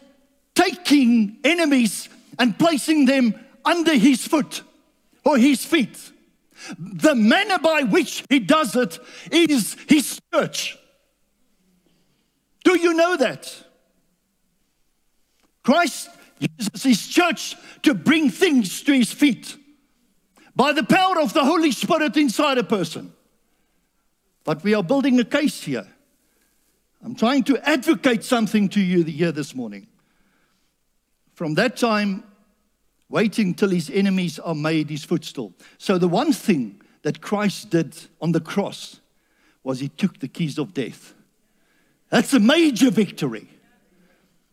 taking 0.55 1.37
enemies 1.43 2.09
and 2.39 2.57
placing 2.57 3.05
them 3.05 3.35
under 3.65 3.95
his 3.95 4.25
foot 4.25 4.61
or 5.25 5.37
his 5.37 5.63
feet. 5.65 6.11
The 6.77 7.15
manner 7.15 7.59
by 7.59 7.83
which 7.83 8.23
he 8.29 8.39
does 8.39 8.75
it 8.75 8.99
is 9.31 9.75
his 9.87 10.19
church. 10.33 10.77
Do 12.63 12.79
you 12.79 12.93
know 12.93 13.17
that? 13.17 13.63
Christ 15.63 16.09
uses 16.39 16.83
his 16.83 17.07
church 17.07 17.55
to 17.83 17.93
bring 17.93 18.29
things 18.29 18.81
to 18.83 18.93
his 18.93 19.11
feet 19.11 19.57
by 20.55 20.71
the 20.71 20.83
power 20.83 21.19
of 21.19 21.33
the 21.33 21.43
Holy 21.43 21.71
Spirit 21.71 22.15
inside 22.17 22.57
a 22.57 22.63
person. 22.63 23.13
But 24.43 24.63
we 24.63 24.73
are 24.73 24.83
building 24.83 25.19
a 25.19 25.25
case 25.25 25.63
here. 25.63 25.87
I'm 27.03 27.15
trying 27.15 27.43
to 27.45 27.69
advocate 27.69 28.23
something 28.23 28.69
to 28.69 28.81
you 28.81 29.03
here 29.03 29.33
this 29.33 29.53
morning. 29.53 29.87
From 31.33 31.55
that 31.55 31.75
time, 31.75 32.23
waiting 33.09 33.53
till 33.53 33.69
his 33.69 33.89
enemies 33.89 34.39
are 34.39 34.55
made 34.55 34.89
his 34.89 35.03
footstool. 35.03 35.53
So, 35.77 35.97
the 35.97 36.07
one 36.07 36.31
thing 36.31 36.81
that 37.01 37.19
Christ 37.19 37.69
did 37.71 37.97
on 38.21 38.31
the 38.31 38.39
cross 38.39 39.01
was 39.63 39.79
he 39.79 39.89
took 39.89 40.19
the 40.19 40.29
keys 40.29 40.57
of 40.57 40.73
death. 40.73 41.13
That's 42.09 42.33
a 42.33 42.39
major 42.39 42.89
victory. 42.89 43.49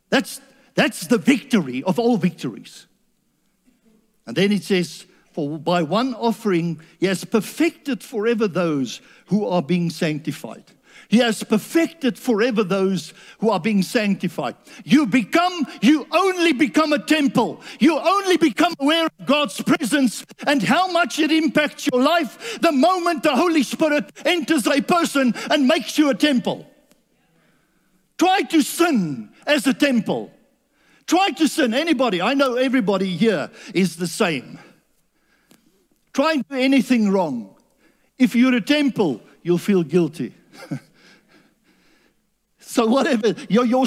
That's, 0.09 0.41
that's 0.75 1.07
the 1.07 1.19
victory 1.19 1.85
of 1.85 1.99
all 1.99 2.17
victories. 2.17 2.87
And 4.27 4.37
then 4.37 4.51
it 4.51 4.65
says, 4.65 5.07
For 5.33 5.57
by 5.59 5.85
one 5.85 6.15
offering 6.15 6.81
he 6.99 7.07
has 7.07 7.25
perfected 7.25 8.03
forever 8.03 8.49
those 8.49 9.01
who 9.27 9.47
are 9.47 9.63
being 9.63 9.91
sanctified. 9.91 10.65
He 11.09 11.19
has 11.19 11.43
perfected 11.43 12.17
forever 12.19 12.63
those 12.63 13.13
who 13.41 13.51
are 13.51 13.59
being 13.59 13.83
sanctified. 13.83 14.55
You 14.85 15.07
become, 15.07 15.67
you 15.83 16.07
only 16.13 16.53
become 16.53 16.93
a 16.93 16.99
temple. 16.99 17.63
You 17.81 17.99
only 17.99 18.37
become 18.37 18.75
aware 18.79 19.07
of 19.07 19.27
God's 19.27 19.61
presence 19.61 20.25
and 20.47 20.63
how 20.63 20.91
much 20.93 21.19
it 21.19 21.33
impacts 21.33 21.89
your 21.93 22.01
life 22.01 22.61
the 22.61 22.73
moment 22.73 23.25
the 23.25 23.35
Holy 23.35 23.65
Spirit 23.65 24.13
enters 24.25 24.67
a 24.67 24.81
person 24.81 25.35
and 25.51 25.67
makes 25.67 25.99
you 25.99 26.11
a 26.11 26.15
temple. 26.15 26.67
Try 28.17 28.43
to 28.43 28.63
sin 28.63 29.31
as 29.47 29.67
a 29.67 29.75
temple. 29.75 30.31
Try 31.07 31.31
to 31.31 31.49
sin. 31.49 31.75
Anybody, 31.75 32.23
I 32.23 32.35
know 32.35 32.55
everybody 32.55 33.17
here 33.17 33.51
is 33.75 33.97
the 33.97 34.07
same. 34.07 34.61
Try 36.13 36.35
and 36.35 36.49
do 36.49 36.55
anything 36.55 37.11
wrong. 37.11 37.57
If 38.19 38.37
you're 38.37 38.55
a 38.55 38.61
temple, 38.61 39.23
you'll 39.43 39.59
feel 39.59 39.83
guilty. 39.83 40.35
So 42.71 42.87
whatever 42.87 43.35
your, 43.49 43.65
your 43.65 43.87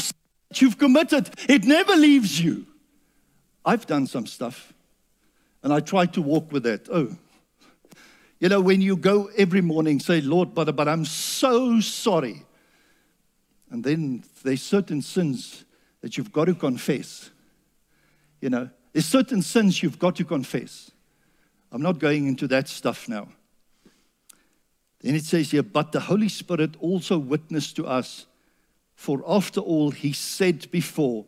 you've 0.55 0.77
committed, 0.77 1.29
it 1.47 1.63
never 1.63 1.95
leaves 1.95 2.41
you. 2.41 2.67
I've 3.63 3.87
done 3.87 4.07
some 4.07 4.27
stuff, 4.27 4.73
and 5.63 5.71
I 5.71 5.79
try 5.79 6.05
to 6.07 6.21
walk 6.21 6.51
with 6.51 6.63
that. 6.63 6.89
Oh, 6.91 7.15
you 8.41 8.49
know, 8.49 8.59
when 8.59 8.81
you 8.81 8.97
go 8.97 9.29
every 9.37 9.61
morning, 9.61 10.01
say, 10.01 10.19
Lord, 10.19 10.53
but, 10.53 10.75
but 10.75 10.89
I'm 10.89 11.05
so 11.05 11.79
sorry. 11.79 12.43
And 13.71 13.85
then 13.85 14.25
there's 14.43 14.61
certain 14.61 15.01
sins 15.01 15.63
that 16.01 16.17
you've 16.17 16.33
got 16.33 16.45
to 16.45 16.53
confess. 16.53 17.29
You 18.41 18.49
know, 18.49 18.69
there's 18.91 19.05
certain 19.05 19.41
sins 19.41 19.81
you've 19.81 19.97
got 19.97 20.17
to 20.17 20.25
confess. 20.25 20.91
I'm 21.71 21.81
not 21.81 21.99
going 21.99 22.27
into 22.27 22.49
that 22.49 22.67
stuff 22.67 23.07
now. 23.07 23.29
Then 25.03 25.15
it 25.15 25.25
says 25.25 25.51
here, 25.51 25.63
but 25.63 25.91
the 25.91 25.99
Holy 25.99 26.29
Spirit 26.29 26.75
also 26.79 27.17
witnessed 27.17 27.75
to 27.75 27.85
us, 27.85 28.25
for 28.95 29.23
after 29.27 29.59
all, 29.59 29.91
he 29.91 30.13
said 30.13 30.71
before, 30.71 31.25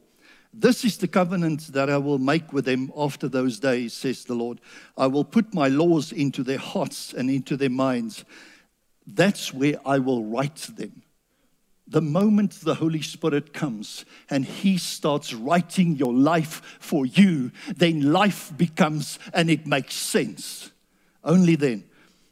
This 0.53 0.85
is 0.85 0.97
the 0.97 1.07
covenant 1.07 1.73
that 1.73 1.89
I 1.89 1.97
will 1.97 2.17
make 2.17 2.53
with 2.53 2.65
them 2.65 2.91
after 2.97 3.27
those 3.27 3.59
days, 3.59 3.93
says 3.93 4.23
the 4.23 4.33
Lord. 4.33 4.61
I 4.97 5.07
will 5.07 5.25
put 5.25 5.53
my 5.53 5.67
laws 5.67 6.11
into 6.11 6.41
their 6.41 6.57
hearts 6.57 7.13
and 7.13 7.29
into 7.29 7.57
their 7.57 7.69
minds. 7.69 8.23
That's 9.05 9.53
where 9.53 9.77
I 9.85 9.99
will 9.99 10.23
write 10.23 10.69
them 10.75 11.03
the 11.87 12.01
moment 12.01 12.51
the 12.61 12.75
Holy 12.75 13.01
Spirit 13.01 13.53
comes 13.53 14.05
and 14.29 14.43
He 14.43 14.77
starts 14.77 15.33
writing 15.33 15.95
your 15.95 16.13
life 16.13 16.77
for 16.79 17.05
you, 17.05 17.51
then 17.75 18.11
life 18.11 18.51
becomes 18.57 19.19
and 19.33 19.49
it 19.49 19.67
makes 19.67 19.95
sense. 19.95 20.71
Only 21.23 21.55
then. 21.55 21.83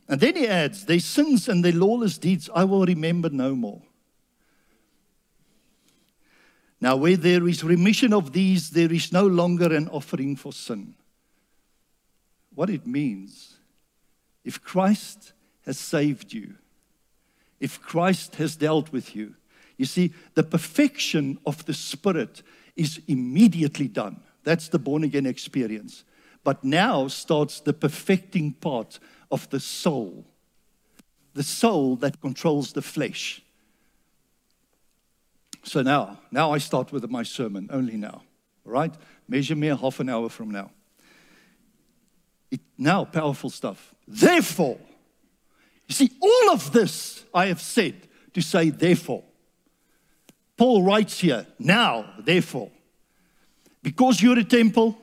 And 0.08 0.20
then 0.20 0.36
He 0.36 0.48
adds, 0.48 0.86
Their 0.86 1.00
sins 1.00 1.48
and 1.48 1.64
their 1.64 1.72
lawless 1.72 2.18
deeds 2.18 2.50
I 2.54 2.64
will 2.64 2.86
remember 2.86 3.30
no 3.30 3.56
more. 3.56 3.82
Now, 6.82 6.98
where 6.98 7.16
there 7.16 7.48
is 7.48 7.64
remission 7.64 8.12
of 8.12 8.34
these, 8.34 8.72
there 8.72 8.92
is 8.92 9.14
no 9.14 9.26
longer 9.26 9.74
an 9.74 9.88
offering 9.88 10.36
for 10.36 10.52
sin. 10.52 10.96
What 12.54 12.70
it 12.70 12.86
means, 12.86 13.56
if 14.44 14.62
Christ 14.62 15.32
has 15.66 15.80
saved 15.80 16.34
you, 16.34 16.56
if 17.62 17.82
Christ 17.82 18.36
has 18.36 18.58
dealt 18.58 18.92
with 18.92 19.16
you, 19.16 19.36
you 19.78 19.86
see, 19.86 20.14
the 20.34 20.44
perfection 20.44 21.40
of 21.46 21.66
the 21.66 21.74
Spirit 21.74 22.44
is 22.76 23.00
immediately 23.08 23.88
done. 23.88 24.20
That's 24.44 24.68
the 24.68 24.80
born 24.80 25.04
again 25.04 25.26
experience. 25.26 26.04
But 26.44 26.64
now 26.64 27.08
starts 27.08 27.62
the 27.62 27.74
perfecting 27.74 28.54
part 28.54 29.00
of 29.34 29.50
the 29.50 29.60
soul, 29.60 30.24
the 31.34 31.42
soul 31.42 31.96
that 31.96 32.22
controls 32.22 32.72
the 32.72 32.84
flesh. 32.84 33.42
So 35.64 35.82
now, 35.82 36.20
now 36.30 36.52
I 36.52 36.60
start 36.60 36.92
with 36.92 37.10
my 37.10 37.24
sermon, 37.24 37.68
only 37.72 37.98
now. 37.98 38.22
Right? 38.64 38.94
Measure 39.28 39.56
me 39.56 39.68
half 39.68 40.00
an 40.00 40.10
hour 40.10 40.30
from 40.30 40.52
now. 40.52 40.70
It, 42.52 42.62
now, 42.78 43.06
powerful 43.06 43.50
stuff. 43.50 43.96
Therefore, 44.08 44.78
you 45.88 45.96
see, 45.96 46.12
all 46.22 46.52
of 46.52 46.72
this 46.72 47.26
I 47.34 47.48
have 47.48 47.60
said 47.60 47.96
to 48.36 48.42
say, 48.42 48.70
therefore. 48.70 49.24
Paul 50.56 50.84
writes 50.84 51.20
here, 51.20 51.48
now, 51.58 52.06
therefore, 52.20 52.70
because 53.82 54.22
you're 54.22 54.38
a 54.38 54.44
temple, 54.44 54.96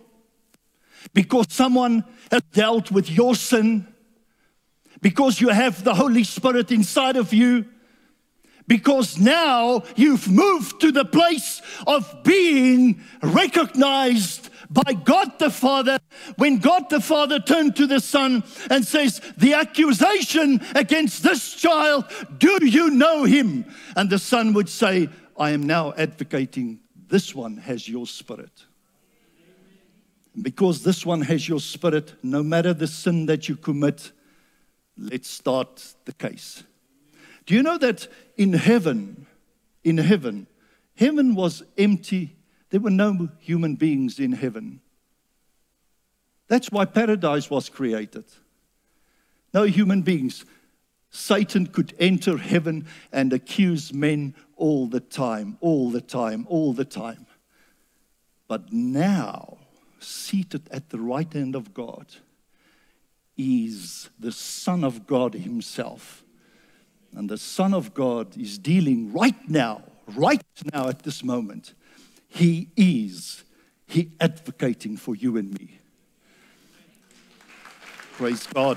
because 1.12 1.46
someone 1.50 2.04
has 2.30 2.42
dealt 2.52 2.92
with 2.92 3.10
your 3.10 3.34
sin, 3.34 3.89
because 5.00 5.40
you 5.40 5.48
have 5.48 5.84
the 5.84 5.94
Holy 5.94 6.24
Spirit 6.24 6.70
inside 6.70 7.16
of 7.16 7.32
you, 7.32 7.66
because 8.66 9.18
now 9.18 9.82
you've 9.96 10.30
moved 10.30 10.80
to 10.80 10.92
the 10.92 11.04
place 11.04 11.60
of 11.86 12.22
being 12.22 13.02
recognized 13.22 14.48
by 14.70 14.92
God 14.92 15.38
the 15.38 15.50
Father. 15.50 15.98
When 16.36 16.58
God 16.58 16.88
the 16.88 17.00
Father 17.00 17.40
turned 17.40 17.74
to 17.76 17.86
the 17.86 17.98
Son 17.98 18.44
and 18.70 18.84
says, 18.84 19.20
The 19.36 19.54
accusation 19.54 20.60
against 20.76 21.24
this 21.24 21.54
child, 21.54 22.04
do 22.38 22.64
you 22.64 22.90
know 22.90 23.24
him? 23.24 23.64
And 23.96 24.08
the 24.08 24.20
Son 24.20 24.52
would 24.52 24.68
say, 24.68 25.08
I 25.36 25.50
am 25.50 25.64
now 25.64 25.92
advocating 25.96 26.80
this 27.08 27.34
one 27.34 27.56
has 27.56 27.88
your 27.88 28.06
spirit. 28.06 28.66
Because 30.40 30.84
this 30.84 31.04
one 31.04 31.22
has 31.22 31.48
your 31.48 31.58
spirit, 31.58 32.14
no 32.22 32.44
matter 32.44 32.72
the 32.72 32.86
sin 32.86 33.26
that 33.26 33.48
you 33.48 33.56
commit, 33.56 34.12
let's 35.00 35.28
start 35.28 35.94
the 36.04 36.12
case. 36.12 36.62
Do 37.46 37.54
you 37.54 37.62
know 37.62 37.78
that 37.78 38.06
in 38.36 38.52
heaven, 38.52 39.26
in 39.82 39.98
heaven, 39.98 40.46
heaven 40.94 41.34
was 41.34 41.62
empty. 41.78 42.36
There 42.68 42.80
were 42.80 42.90
no 42.90 43.28
human 43.40 43.74
beings 43.74 44.18
in 44.20 44.32
heaven. 44.32 44.80
That's 46.48 46.70
why 46.70 46.84
paradise 46.84 47.48
was 47.48 47.68
created. 47.68 48.24
No 49.54 49.64
human 49.64 50.02
beings. 50.02 50.44
Satan 51.10 51.66
could 51.66 51.94
enter 51.98 52.36
heaven 52.36 52.86
and 53.12 53.32
accuse 53.32 53.92
men 53.92 54.34
all 54.56 54.86
the 54.86 55.00
time, 55.00 55.56
all 55.60 55.90
the 55.90 56.00
time, 56.00 56.46
all 56.48 56.72
the 56.72 56.84
time. 56.84 57.26
But 58.46 58.72
now, 58.72 59.58
seated 59.98 60.68
at 60.70 60.90
the 60.90 60.98
right 60.98 61.32
hand 61.32 61.54
of 61.54 61.74
God, 61.74 62.06
is 63.40 64.10
the 64.18 64.32
Son 64.32 64.84
of 64.84 65.06
God 65.06 65.34
Himself. 65.34 66.22
And 67.16 67.28
the 67.28 67.38
Son 67.38 67.74
of 67.74 67.94
God 67.94 68.36
is 68.36 68.58
dealing 68.58 69.12
right 69.12 69.48
now, 69.48 69.82
right 70.14 70.44
now 70.72 70.88
at 70.88 71.02
this 71.02 71.24
moment. 71.24 71.74
He 72.28 72.68
is, 72.76 73.44
He 73.86 74.12
advocating 74.20 74.96
for 74.96 75.16
you 75.16 75.36
and 75.36 75.58
me. 75.58 75.78
Praise 78.12 78.46
God. 78.46 78.76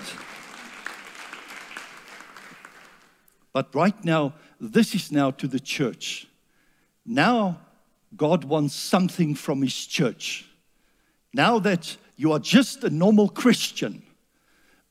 But 3.52 3.76
right 3.76 4.04
now, 4.04 4.34
this 4.60 4.96
is 4.96 5.12
now 5.12 5.32
to 5.32 5.48
the 5.48 5.60
church. 5.60 6.28
Now, 7.06 7.60
God 8.16 8.46
wants 8.46 8.74
something 8.74 9.36
from 9.36 9.62
His 9.62 9.86
church. 9.86 10.48
Now 11.34 11.60
that 11.60 11.98
you 12.16 12.32
are 12.32 12.40
just 12.40 12.84
a 12.84 12.90
normal 12.90 13.28
Christian, 13.28 14.04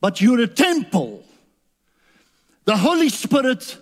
but 0.03 0.21
you're 0.21 0.41
a 0.41 0.49
temple, 0.49 1.25
the 2.65 2.77
Holy 2.77 3.09
Spirit, 3.09 3.79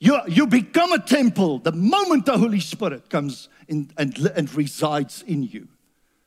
you, 0.00 0.18
you 0.26 0.46
become 0.46 0.92
a 0.92 0.98
temple 0.98 1.58
the 1.58 1.72
moment 1.72 2.24
the 2.24 2.38
Holy 2.38 2.58
Spirit 2.58 3.10
comes 3.10 3.50
in 3.68 3.90
and, 3.98 4.18
and 4.34 4.52
resides 4.54 5.22
in 5.26 5.42
you. 5.42 5.68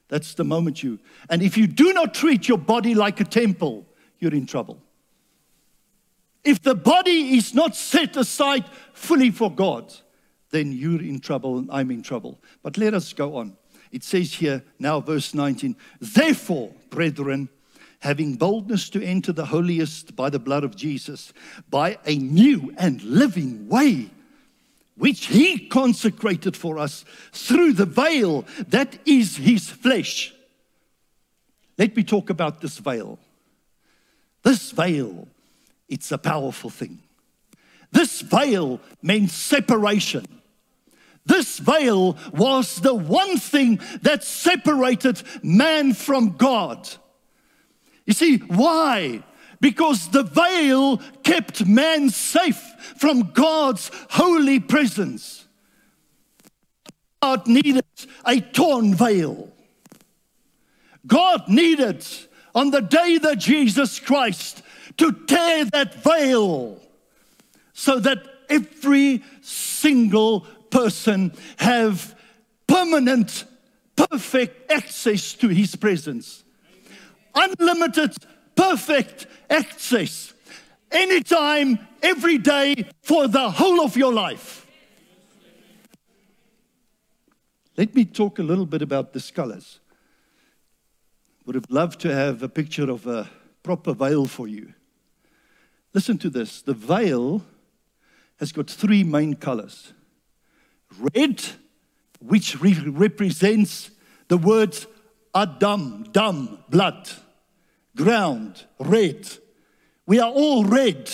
That's 0.09 0.35
the 0.35 0.43
moment 0.43 0.83
you. 0.83 0.99
And 1.27 1.41
if 1.41 1.57
you 1.57 1.65
do 1.65 1.91
not 1.91 2.13
treat 2.13 2.47
your 2.47 2.59
body 2.59 2.93
like 2.93 3.19
a 3.19 3.23
temple, 3.23 3.87
you're 4.19 4.33
in 4.33 4.45
trouble. 4.45 4.79
If 6.43 6.61
the 6.61 6.75
body 6.75 7.35
is 7.35 7.55
not 7.55 7.75
set 7.75 8.15
aside 8.15 8.65
fully 8.93 9.31
for 9.31 9.51
God, 9.51 9.91
then 10.51 10.71
you're 10.71 11.01
in 11.01 11.19
trouble 11.19 11.57
and 11.57 11.67
I'm 11.71 11.89
in 11.89 12.03
trouble. 12.03 12.39
But 12.61 12.77
let 12.77 12.93
us 12.93 13.11
go 13.13 13.37
on. 13.37 13.57
It 13.91 14.03
says 14.03 14.35
here, 14.35 14.63
now 14.77 14.99
verse 14.99 15.33
19, 15.33 15.75
therefore, 15.99 16.71
brethren, 16.91 17.49
having 17.99 18.35
boldness 18.35 18.89
to 18.89 19.03
enter 19.03 19.31
the 19.31 19.45
holiest 19.45 20.15
by 20.15 20.29
the 20.29 20.39
blood 20.39 20.63
of 20.63 20.75
Jesus, 20.75 21.33
by 21.69 21.97
a 22.05 22.15
new 22.15 22.73
and 22.77 23.01
living 23.03 23.67
way, 23.67 24.09
which 24.97 25.27
he 25.27 25.67
consecrated 25.67 26.55
for 26.55 26.77
us 26.77 27.03
through 27.31 27.73
the 27.73 27.85
veil 27.85 28.45
that 28.69 28.97
is 29.05 29.37
his 29.37 29.69
flesh. 29.69 30.33
Let 31.77 31.95
me 31.95 32.03
talk 32.03 32.29
about 32.29 32.61
this 32.61 32.77
veil. 32.77 33.19
This 34.43 34.71
veil 34.71 35.27
it's 35.89 36.11
a 36.11 36.17
powerful 36.17 36.69
thing. 36.69 36.99
This 37.91 38.21
veil 38.21 38.79
meant 39.01 39.31
separation. 39.31 40.25
This 41.25 41.59
veil 41.59 42.15
was 42.31 42.77
the 42.77 42.93
one 42.93 43.37
thing 43.37 43.79
that 44.03 44.23
separated 44.23 45.21
man 45.43 45.93
from 45.93 46.37
God. 46.37 46.87
You 48.09 48.15
see, 48.15 48.37
why? 48.37 49.21
Because 49.61 50.09
the 50.09 50.23
veil 50.23 50.97
kept 51.21 51.67
man 51.67 52.09
safe 52.09 52.57
from 52.97 53.33
God's 53.33 53.91
holy 54.09 54.59
presence. 54.59 55.45
God 57.21 57.45
needed 57.45 57.85
a 58.25 58.41
torn 58.41 58.95
veil. 58.95 59.53
God 61.05 61.47
needed, 61.49 62.03
on 62.55 62.71
the 62.71 62.81
day 62.81 63.19
that 63.19 63.37
Jesus 63.37 63.99
Christ 63.99 64.63
to 64.97 65.11
tear 65.11 65.65
that 65.65 65.93
veil 66.03 66.81
so 67.73 67.99
that 67.99 68.23
every 68.49 69.23
single 69.41 70.47
person 70.71 71.31
have 71.57 72.19
permanent 72.65 73.45
perfect 73.95 74.71
access 74.71 75.33
to 75.35 75.49
his 75.49 75.75
presence 75.75 76.43
unlimited 77.35 78.15
perfect 78.55 79.27
access 79.49 80.33
anytime 80.91 81.79
every 82.01 82.37
day 82.37 82.85
for 83.01 83.27
the 83.27 83.49
whole 83.49 83.81
of 83.81 83.95
your 83.95 84.13
life. 84.13 84.65
Let 87.77 87.95
me 87.95 88.05
talk 88.05 88.39
a 88.39 88.43
little 88.43 88.65
bit 88.65 88.81
about 88.81 89.13
the 89.13 89.31
colors 89.33 89.79
would 91.49 91.55
have 91.55 91.71
loved 91.71 91.99
to 91.99 92.13
have 92.13 92.43
a 92.43 92.47
picture 92.47 92.91
of 92.91 93.07
a 93.07 93.27
proper 93.63 93.91
veil 93.91 94.25
for 94.25 94.47
you. 94.47 94.71
Listen 95.95 96.15
to 96.19 96.29
this. 96.29 96.61
The 96.61 96.75
veil 96.75 97.43
has 98.37 98.51
got 98.51 98.69
three 98.69 99.03
main 99.03 99.33
colors. 99.33 99.93
Red, 101.15 101.43
which 102.19 102.61
re- 102.61 102.77
represents 102.85 103.89
the 104.27 104.37
word 104.37 104.77
Adam, 105.33 106.05
dam, 106.11 106.59
blood, 106.69 107.09
ground, 107.95 108.65
red. 108.79 109.27
We 110.05 110.19
are 110.19 110.31
all 110.31 110.63
red. 110.63 111.09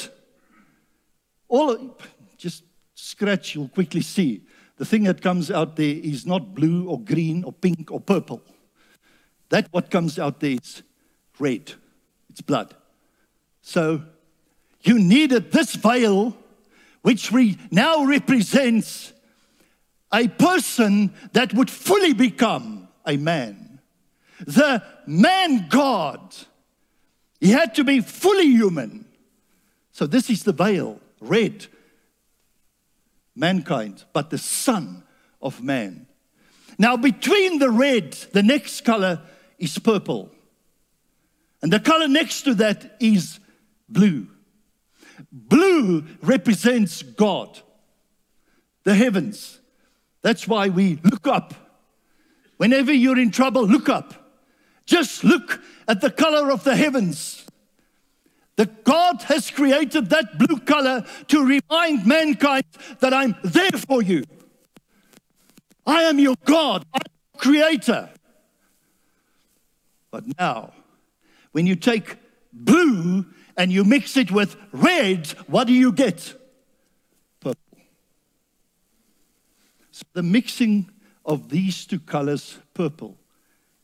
All 1.48 1.98
just 2.38 2.64
scratch, 2.94 3.56
you'll 3.56 3.70
quickly 3.70 4.02
see. 4.02 4.42
The 4.78 4.86
thing 4.86 5.04
that 5.04 5.22
comes 5.22 5.52
out 5.52 5.76
there 5.76 5.96
is 5.96 6.26
not 6.26 6.54
blue 6.54 6.88
or 6.88 7.00
green 7.00 7.44
or 7.44 7.54
pink 7.54 7.92
or 7.92 8.00
purple. 8.00 8.42
That 9.50 9.68
what 9.72 9.90
comes 9.90 10.20
out 10.20 10.40
there 10.40 10.58
is 10.62 10.84
red. 11.40 11.74
It's 12.30 12.42
blood. 12.42 12.76
So 13.62 14.04
you 14.82 15.00
needed 15.00 15.52
this 15.52 15.76
veil, 15.76 16.38
which 17.02 17.32
re- 17.32 17.58
now 17.72 18.06
represents 18.06 19.14
a 20.14 20.28
person 20.28 21.14
that 21.34 21.54
would 21.54 21.70
fully 21.70 22.14
become 22.14 22.88
a 23.06 23.18
man. 23.18 23.65
The 24.40 24.84
man 25.06 25.68
God. 25.70 26.36
He 27.40 27.52
had 27.52 27.76
to 27.76 27.84
be 27.84 28.02
fully 28.02 28.48
human. 28.48 29.06
So 29.92 30.06
this 30.06 30.30
is 30.30 30.44
the 30.44 30.52
veil, 30.52 31.00
red. 31.22 31.68
Mankind, 33.36 34.04
but 34.14 34.30
the 34.30 34.38
Son 34.38 35.04
of 35.42 35.62
Man. 35.62 36.08
Now, 36.78 36.98
between 36.98 37.60
the 37.60 37.70
red, 37.70 38.14
the 38.34 38.44
next 38.44 38.84
color 38.84 39.22
is 39.60 39.78
purple. 39.78 40.32
And 41.62 41.72
the 41.72 41.80
color 41.80 42.08
next 42.08 42.42
to 42.44 42.56
that 42.56 42.98
is 43.00 43.40
blue. 43.88 44.28
Blue 45.32 46.06
represents 46.22 47.02
God, 47.02 47.60
the 48.84 48.96
heavens. 48.96 49.60
That's 50.22 50.48
why 50.48 50.70
we 50.70 51.00
look 51.04 51.28
up. 51.28 51.54
Whenever 52.58 52.92
you're 52.92 53.20
in 53.20 53.32
trouble, 53.32 53.66
look 53.66 53.90
up. 53.90 54.25
Just 54.86 55.24
look 55.24 55.62
at 55.88 56.02
the 56.02 56.12
color 56.12 56.52
of 56.52 56.64
the 56.64 56.76
heavens. 56.76 57.46
That 58.58 58.86
God 58.86 59.24
has 59.24 59.52
created 59.52 60.10
that 60.12 60.38
blue 60.38 60.60
color 60.60 61.06
to 61.28 61.46
remind 61.46 62.06
mankind 62.06 62.64
that 63.00 63.14
I'm 63.14 63.36
there 63.44 63.72
for 63.72 64.02
you. 64.02 64.24
I 65.86 66.04
am 66.04 66.20
your 66.20 66.36
God, 66.46 66.86
I'm 66.94 67.02
your 67.34 67.42
creator. 67.42 68.10
But 70.10 70.24
now, 70.40 70.72
when 71.52 71.68
you 71.68 71.76
take 71.76 72.18
blue 72.54 73.26
and 73.58 73.72
you 73.72 73.84
mix 73.84 74.16
it 74.16 74.32
with 74.32 74.56
red, 74.72 75.28
what 75.48 75.68
do 75.68 75.74
you 75.74 75.92
get? 75.92 76.34
Purple. 77.42 77.80
So 79.92 80.04
the 80.14 80.24
mixing 80.24 80.90
of 81.26 81.50
these 81.50 81.86
two 81.86 82.00
colors, 82.00 82.58
purple, 82.74 83.18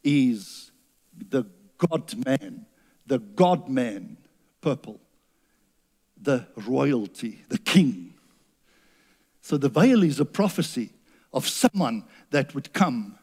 is 0.03 0.70
the 1.29 1.45
God 1.77 2.25
man, 2.25 2.65
the 3.05 3.19
God 3.19 3.69
man, 3.69 4.17
purple, 4.61 4.99
the 6.21 6.47
royalty, 6.55 7.43
the 7.49 7.57
king. 7.57 8.13
So 9.41 9.57
the 9.57 9.69
veil 9.69 10.03
is 10.03 10.19
a 10.19 10.25
prophecy 10.25 10.91
of 11.33 11.47
someone 11.47 12.03
that 12.29 12.53
would 12.53 12.73
come 12.73 13.17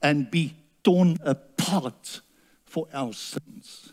and 0.00 0.30
be 0.30 0.54
torn 0.82 1.18
apart 1.22 2.20
for 2.64 2.86
our 2.92 3.12
sins. 3.12 3.92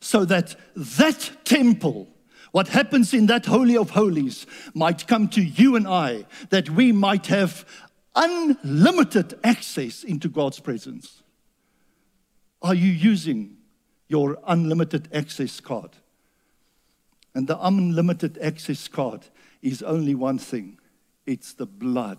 So 0.00 0.24
that 0.26 0.54
that 0.76 1.32
temple, 1.44 2.08
what 2.52 2.68
happens 2.68 3.12
in 3.12 3.26
that 3.26 3.46
Holy 3.46 3.76
of 3.76 3.90
Holies, 3.90 4.46
might 4.74 5.06
come 5.06 5.28
to 5.28 5.42
you 5.42 5.74
and 5.74 5.88
I, 5.88 6.26
that 6.50 6.70
we 6.70 6.92
might 6.92 7.26
have 7.26 7.66
unlimited 8.14 9.38
access 9.42 10.04
into 10.04 10.28
God's 10.28 10.60
presence. 10.60 11.22
Are 12.66 12.74
you 12.74 12.90
using 12.90 13.58
your 14.08 14.38
unlimited 14.44 15.08
access 15.14 15.60
card? 15.60 15.90
And 17.32 17.46
the 17.46 17.64
unlimited 17.64 18.38
access 18.42 18.88
card 18.88 19.20
is 19.62 19.84
only 19.84 20.16
one 20.16 20.38
thing 20.40 20.80
it's 21.26 21.52
the 21.52 21.66
blood 21.66 22.18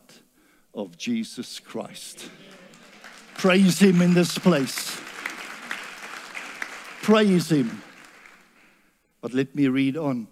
of 0.73 0.97
Jesus 0.97 1.59
Christ. 1.59 2.29
Praise 3.37 3.79
Him 3.79 4.01
in 4.01 4.13
this 4.13 4.37
place. 4.37 4.97
Praise 7.01 7.51
Him. 7.51 7.81
But 9.19 9.33
let 9.33 9.53
me 9.53 9.67
read 9.67 9.97
on. 9.97 10.29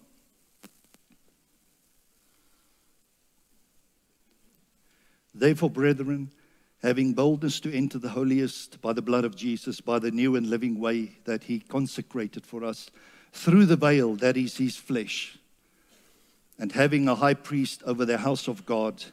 Therefore, 5.33 5.69
brethren, 5.69 6.31
having 6.85 7.13
boldness 7.13 7.59
to 7.59 7.73
enter 7.73 7.97
the 7.97 8.09
holiest 8.09 8.79
by 8.79 8.93
the 8.93 9.01
blood 9.01 9.25
of 9.25 9.35
Jesus, 9.35 9.81
by 9.81 9.97
the 9.97 10.11
new 10.11 10.35
and 10.35 10.51
living 10.51 10.79
way 10.79 11.17
that 11.25 11.45
He 11.45 11.59
consecrated 11.59 12.45
for 12.45 12.63
us, 12.63 12.91
through 13.33 13.65
the 13.65 13.75
veil 13.75 14.15
that 14.17 14.37
is 14.37 14.57
His 14.57 14.77
flesh 14.77 15.39
and 16.59 16.71
having 16.71 17.07
a 17.07 17.15
high 17.15 17.33
priest 17.33 17.81
over 17.87 18.05
the 18.05 18.19
house 18.19 18.47
of 18.47 18.67
God, 18.67 19.03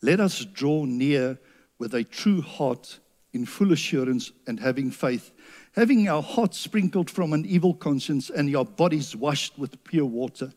let 0.00 0.20
us 0.20 0.42
draw 0.42 0.86
near 0.86 1.38
with 1.78 1.94
a 1.94 2.02
true 2.02 2.40
heart 2.40 2.98
in 3.34 3.44
full 3.44 3.72
assurance 3.72 4.32
and 4.46 4.58
having 4.58 4.90
faith, 4.90 5.32
having 5.74 6.08
our 6.08 6.22
hearts 6.22 6.58
sprinkled 6.58 7.10
from 7.10 7.34
an 7.34 7.44
evil 7.44 7.74
conscience 7.74 8.30
and 8.30 8.48
your 8.48 8.64
bodies 8.64 9.14
washed 9.14 9.58
with 9.58 9.84
pure 9.84 10.06
water. 10.06 10.52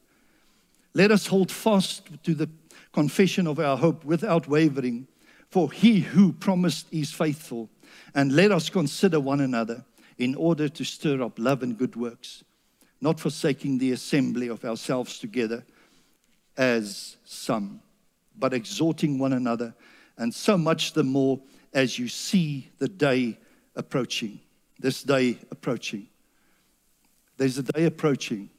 Let 0.94 1.12
us 1.12 1.28
hold 1.28 1.52
fast 1.52 2.08
to 2.24 2.34
the 2.34 2.50
confession 2.94 3.46
of 3.46 3.60
our 3.60 3.76
hope 3.76 4.06
without 4.06 4.48
wavering, 4.48 5.08
for 5.56 5.72
he 5.72 6.02
who 6.02 6.34
promised 6.34 6.86
is 6.92 7.14
faithful. 7.14 7.70
And 8.14 8.34
let 8.34 8.52
us 8.52 8.70
consider 8.70 9.22
one 9.22 9.40
another 9.40 9.86
in 10.18 10.36
order 10.36 10.68
to 10.68 10.84
stir 10.84 11.22
up 11.22 11.40
love 11.40 11.64
and 11.64 11.78
good 11.78 11.96
works, 11.96 12.44
not 13.00 13.22
forsaking 13.22 13.78
the 13.78 13.94
assembly 13.94 14.50
of 14.50 14.66
ourselves 14.66 15.18
together 15.18 15.64
as 16.58 17.16
some, 17.24 17.80
but 18.38 18.54
exhorting 18.54 19.18
one 19.18 19.32
another, 19.32 19.74
and 20.18 20.34
so 20.34 20.58
much 20.58 20.92
the 20.92 21.06
more 21.06 21.40
as 21.74 21.98
you 21.98 22.10
see 22.10 22.70
the 22.80 22.90
day 22.90 23.38
approaching. 23.78 24.42
This 24.78 25.04
day 25.04 25.38
approaching. 25.52 26.08
There's 27.38 27.58
a 27.58 27.64
day 27.64 27.86
approaching 27.86 28.50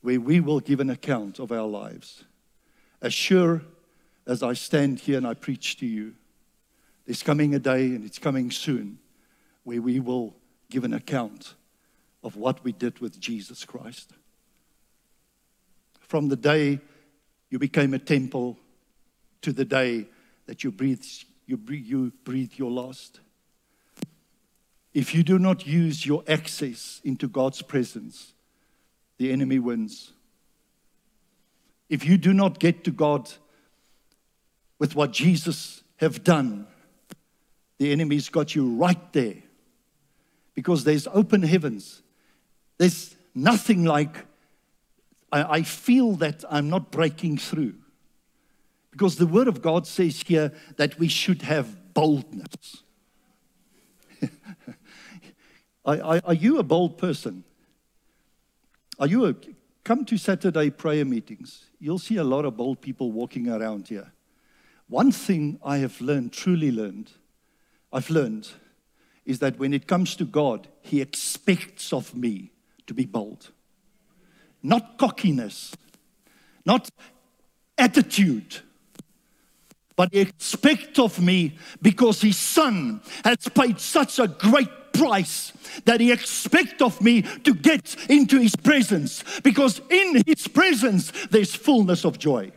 where 0.00 0.20
we 0.20 0.38
will 0.38 0.60
give 0.60 0.78
an 0.78 0.90
account 0.90 1.40
of 1.40 1.50
our 1.50 1.66
lives. 1.66 2.22
As 3.02 3.12
sure 3.12 3.62
as 4.26 4.42
I 4.42 4.54
stand 4.54 5.00
here 5.00 5.18
and 5.18 5.26
I 5.26 5.34
preach 5.34 5.76
to 5.78 5.86
you, 5.86 6.14
there's 7.06 7.22
coming 7.22 7.54
a 7.54 7.58
day, 7.58 7.86
and 7.86 8.04
it's 8.04 8.18
coming 8.18 8.50
soon, 8.50 8.98
where 9.64 9.82
we 9.82 10.00
will 10.00 10.34
give 10.70 10.84
an 10.84 10.94
account 10.94 11.54
of 12.22 12.36
what 12.36 12.64
we 12.64 12.72
did 12.72 12.98
with 13.00 13.20
Jesus 13.20 13.64
Christ. 13.64 14.12
From 16.00 16.28
the 16.28 16.36
day 16.36 16.80
you 17.50 17.58
became 17.58 17.92
a 17.92 17.98
temple 17.98 18.58
to 19.42 19.52
the 19.52 19.64
day 19.64 20.06
that 20.46 20.64
you 20.64 20.70
breathe, 20.70 21.04
you 21.46 21.56
breathe, 21.56 21.84
you 21.84 22.12
breathe 22.24 22.52
your 22.56 22.70
last. 22.70 23.20
If 24.94 25.14
you 25.14 25.22
do 25.22 25.38
not 25.38 25.66
use 25.66 26.06
your 26.06 26.24
access 26.26 27.00
into 27.04 27.28
God's 27.28 27.60
presence, 27.60 28.32
the 29.18 29.30
enemy 29.32 29.58
wins. 29.58 30.12
If 31.88 32.06
you 32.06 32.16
do 32.16 32.32
not 32.32 32.58
get 32.58 32.84
to 32.84 32.90
God 32.90 33.30
with 34.84 34.94
what 34.94 35.12
Jesus 35.12 35.82
have 35.96 36.22
done, 36.22 36.66
the 37.78 37.90
enemy's 37.90 38.28
got 38.28 38.54
you 38.54 38.68
right 38.76 39.12
there. 39.14 39.36
Because 40.54 40.84
there's 40.84 41.06
open 41.06 41.42
heavens. 41.42 42.02
There's 42.76 43.16
nothing 43.34 43.84
like 43.84 44.26
I, 45.32 45.42
I 45.60 45.62
feel 45.62 46.12
that 46.16 46.44
I'm 46.50 46.68
not 46.68 46.90
breaking 46.92 47.38
through. 47.38 47.76
Because 48.90 49.16
the 49.16 49.26
Word 49.26 49.48
of 49.48 49.62
God 49.62 49.86
says 49.86 50.20
here 50.20 50.52
that 50.76 50.98
we 50.98 51.08
should 51.08 51.40
have 51.40 51.94
boldness. 51.94 52.82
are, 55.86 56.20
are, 56.26 56.34
you 56.34 56.58
a 56.58 56.62
bold 56.62 56.98
person? 56.98 57.42
Are 58.98 59.06
you 59.06 59.24
a 59.24 59.34
come 59.82 60.04
to 60.04 60.18
Saturday 60.18 60.68
prayer 60.68 61.06
meetings? 61.06 61.70
You'll 61.80 61.98
see 61.98 62.18
a 62.18 62.24
lot 62.24 62.44
of 62.44 62.58
bold 62.58 62.82
people 62.82 63.12
walking 63.12 63.48
around 63.48 63.88
here. 63.88 64.12
One 64.88 65.12
thing 65.12 65.58
I 65.64 65.78
have 65.78 66.00
learned, 66.00 66.32
truly 66.32 66.70
learned, 66.70 67.10
I've 67.92 68.10
learned, 68.10 68.48
is 69.24 69.38
that 69.38 69.58
when 69.58 69.72
it 69.72 69.86
comes 69.86 70.16
to 70.16 70.24
God, 70.24 70.68
He 70.82 71.00
expects 71.00 71.92
of 71.92 72.14
me 72.14 72.52
to 72.86 72.94
be 72.94 73.06
bold 73.06 73.50
not 74.64 74.96
cockiness, 74.96 75.76
not 76.64 76.90
attitude, 77.76 78.56
but 79.94 80.12
he 80.12 80.20
expect 80.20 80.98
of 80.98 81.20
me 81.20 81.56
because 81.82 82.22
his 82.22 82.36
son 82.36 83.00
has 83.22 83.46
paid 83.54 83.78
such 83.78 84.18
a 84.18 84.26
great 84.26 84.92
price 84.94 85.52
that 85.84 86.00
he 86.00 86.10
expect 86.10 86.80
of 86.80 87.00
me 87.00 87.22
to 87.22 87.54
get 87.54 87.94
into 88.08 88.40
his 88.40 88.56
presence 88.56 89.22
because 89.42 89.80
in 89.90 90.22
his 90.26 90.48
presence 90.48 91.12
there's 91.30 91.54
fullness 91.54 92.04
of 92.04 92.18
joy. 92.18 92.50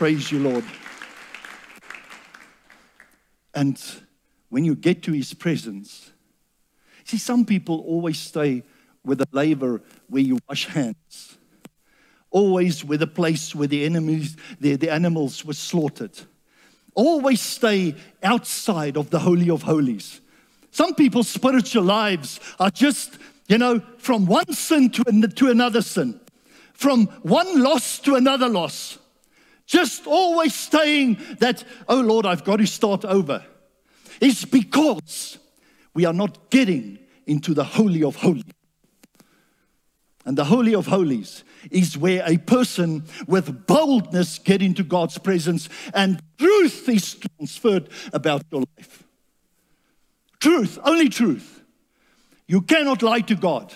Praise 0.00 0.32
you, 0.32 0.38
Lord. 0.38 0.64
And 3.54 3.78
when 4.48 4.64
you 4.64 4.74
get 4.74 5.02
to 5.02 5.12
his 5.12 5.34
presence, 5.34 6.10
see, 7.04 7.18
some 7.18 7.44
people 7.44 7.80
always 7.80 8.18
stay 8.18 8.62
with 9.04 9.20
a 9.20 9.26
laver 9.30 9.82
where 10.08 10.22
you 10.22 10.38
wash 10.48 10.64
hands, 10.68 11.36
always 12.30 12.82
with 12.82 13.02
a 13.02 13.06
place 13.06 13.54
where 13.54 13.68
the 13.68 13.84
enemies, 13.84 14.38
the, 14.58 14.76
the 14.76 14.90
animals 14.90 15.44
were 15.44 15.52
slaughtered, 15.52 16.18
always 16.94 17.42
stay 17.42 17.94
outside 18.22 18.96
of 18.96 19.10
the 19.10 19.18
Holy 19.18 19.50
of 19.50 19.64
Holies. 19.64 20.22
Some 20.70 20.94
people's 20.94 21.28
spiritual 21.28 21.84
lives 21.84 22.40
are 22.58 22.70
just, 22.70 23.18
you 23.48 23.58
know, 23.58 23.82
from 23.98 24.24
one 24.24 24.50
sin 24.54 24.88
to, 24.92 25.28
to 25.28 25.50
another 25.50 25.82
sin, 25.82 26.18
from 26.72 27.04
one 27.20 27.62
loss 27.62 27.98
to 27.98 28.14
another 28.14 28.48
loss. 28.48 28.96
Just 29.70 30.04
always 30.08 30.52
saying 30.52 31.18
that, 31.38 31.62
oh 31.88 32.00
Lord, 32.00 32.26
I've 32.26 32.42
got 32.42 32.56
to 32.56 32.66
start 32.66 33.04
over. 33.04 33.44
is 34.20 34.44
because 34.44 35.38
we 35.94 36.04
are 36.04 36.12
not 36.12 36.50
getting 36.50 36.98
into 37.24 37.54
the 37.54 37.62
Holy 37.62 38.02
of 38.02 38.16
Holies. 38.16 38.42
And 40.24 40.36
the 40.36 40.46
Holy 40.46 40.74
of 40.74 40.88
Holies 40.88 41.44
is 41.70 41.96
where 41.96 42.24
a 42.26 42.38
person 42.38 43.04
with 43.28 43.68
boldness 43.68 44.40
get 44.40 44.60
into 44.60 44.82
God's 44.82 45.18
presence 45.18 45.68
and 45.94 46.20
truth 46.36 46.88
is 46.88 47.14
transferred 47.14 47.90
about 48.12 48.42
your 48.50 48.64
life. 48.76 49.04
Truth, 50.40 50.80
only 50.82 51.08
truth. 51.08 51.62
You 52.48 52.62
cannot 52.62 53.04
lie 53.04 53.20
to 53.20 53.36
God. 53.36 53.72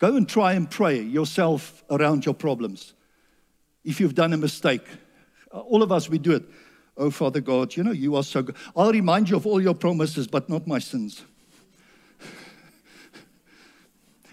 Go 0.00 0.16
and 0.16 0.28
try 0.28 0.54
and 0.54 0.68
pray 0.68 1.00
yourself 1.00 1.84
around 1.88 2.26
your 2.26 2.34
problems. 2.34 2.94
If 3.84 4.00
you've 4.00 4.14
done 4.14 4.32
a 4.32 4.36
mistake, 4.36 4.86
uh, 5.52 5.60
all 5.60 5.82
of 5.82 5.92
us, 5.92 6.08
we 6.08 6.18
do 6.18 6.32
it. 6.32 6.44
Oh, 6.96 7.10
Father 7.10 7.40
God, 7.40 7.76
you 7.76 7.82
know, 7.82 7.92
you 7.92 8.16
are 8.16 8.22
so 8.22 8.42
good. 8.42 8.56
I'll 8.76 8.92
remind 8.92 9.28
you 9.28 9.36
of 9.36 9.46
all 9.46 9.60
your 9.60 9.74
promises, 9.74 10.26
but 10.26 10.48
not 10.48 10.66
my 10.66 10.78
sins. 10.78 11.22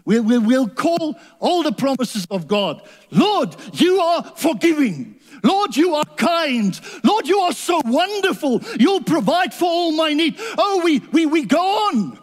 We'll, 0.06 0.24
we'll, 0.24 0.42
we'll 0.42 0.70
call 0.70 1.16
all 1.40 1.64
the 1.64 1.72
promises 1.72 2.26
of 2.32 2.48
God. 2.48 2.82
Lord, 3.12 3.56
you 3.74 4.00
are 4.00 4.24
forgiving. 4.36 5.20
Lord, 5.44 5.76
you 5.76 5.96
are 5.96 6.06
kind. 6.18 6.80
Lord, 7.04 7.28
you 7.28 7.40
are 7.40 7.54
so 7.54 7.82
wonderful. 7.86 8.62
You'll 8.80 9.04
provide 9.04 9.54
for 9.54 9.66
all 9.66 9.92
my 9.92 10.14
need. 10.14 10.36
Oh, 10.58 10.82
we, 10.84 11.00
we, 11.12 11.26
we 11.26 11.46
go 11.46 11.60
on. 11.60 12.20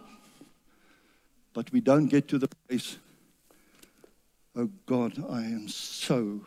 But 1.52 1.72
we 1.72 1.80
don't 1.80 2.06
get 2.06 2.28
to 2.28 2.38
the 2.38 2.48
place, 2.68 2.98
oh 4.54 4.70
God, 4.86 5.24
I 5.28 5.42
am 5.42 5.68
so 5.68 6.42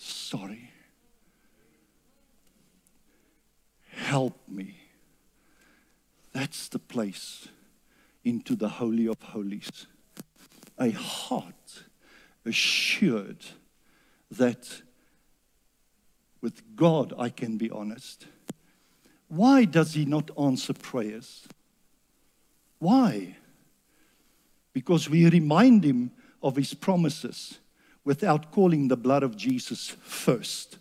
sorry. 0.00 0.70
Help 3.90 4.36
me. 4.48 4.76
That's 6.32 6.68
the 6.68 6.78
place 6.78 7.48
into 8.24 8.56
the 8.56 8.68
Holy 8.68 9.06
of 9.06 9.20
Holies. 9.22 9.86
A 10.78 10.90
heart 10.90 11.84
assured 12.44 13.44
that 14.30 14.82
with 16.40 16.62
God, 16.74 17.12
I 17.18 17.28
can 17.28 17.58
be 17.58 17.70
honest. 17.70 18.26
Why 19.28 19.64
does 19.64 19.94
He 19.94 20.06
not 20.06 20.30
answer 20.38 20.72
prayers? 20.72 21.46
Why? 22.78 23.36
Because 24.72 25.10
we 25.10 25.28
remind 25.28 25.84
Him 25.84 26.12
of 26.42 26.56
His 26.56 26.72
promises 26.72 27.59
without 28.04 28.50
calling 28.50 28.88
the 28.88 28.96
blood 28.96 29.22
of 29.22 29.36
Jesus 29.36 29.90
first 30.02 30.78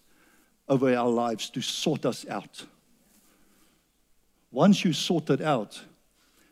over 0.67 0.95
our 0.95 1.09
lives 1.09 1.49
to 1.51 1.61
sort 1.61 2.05
us 2.05 2.27
out. 2.27 2.65
Once 4.51 4.83
you 4.83 4.93
sort 4.93 5.29
it 5.29 5.41
out, 5.41 5.81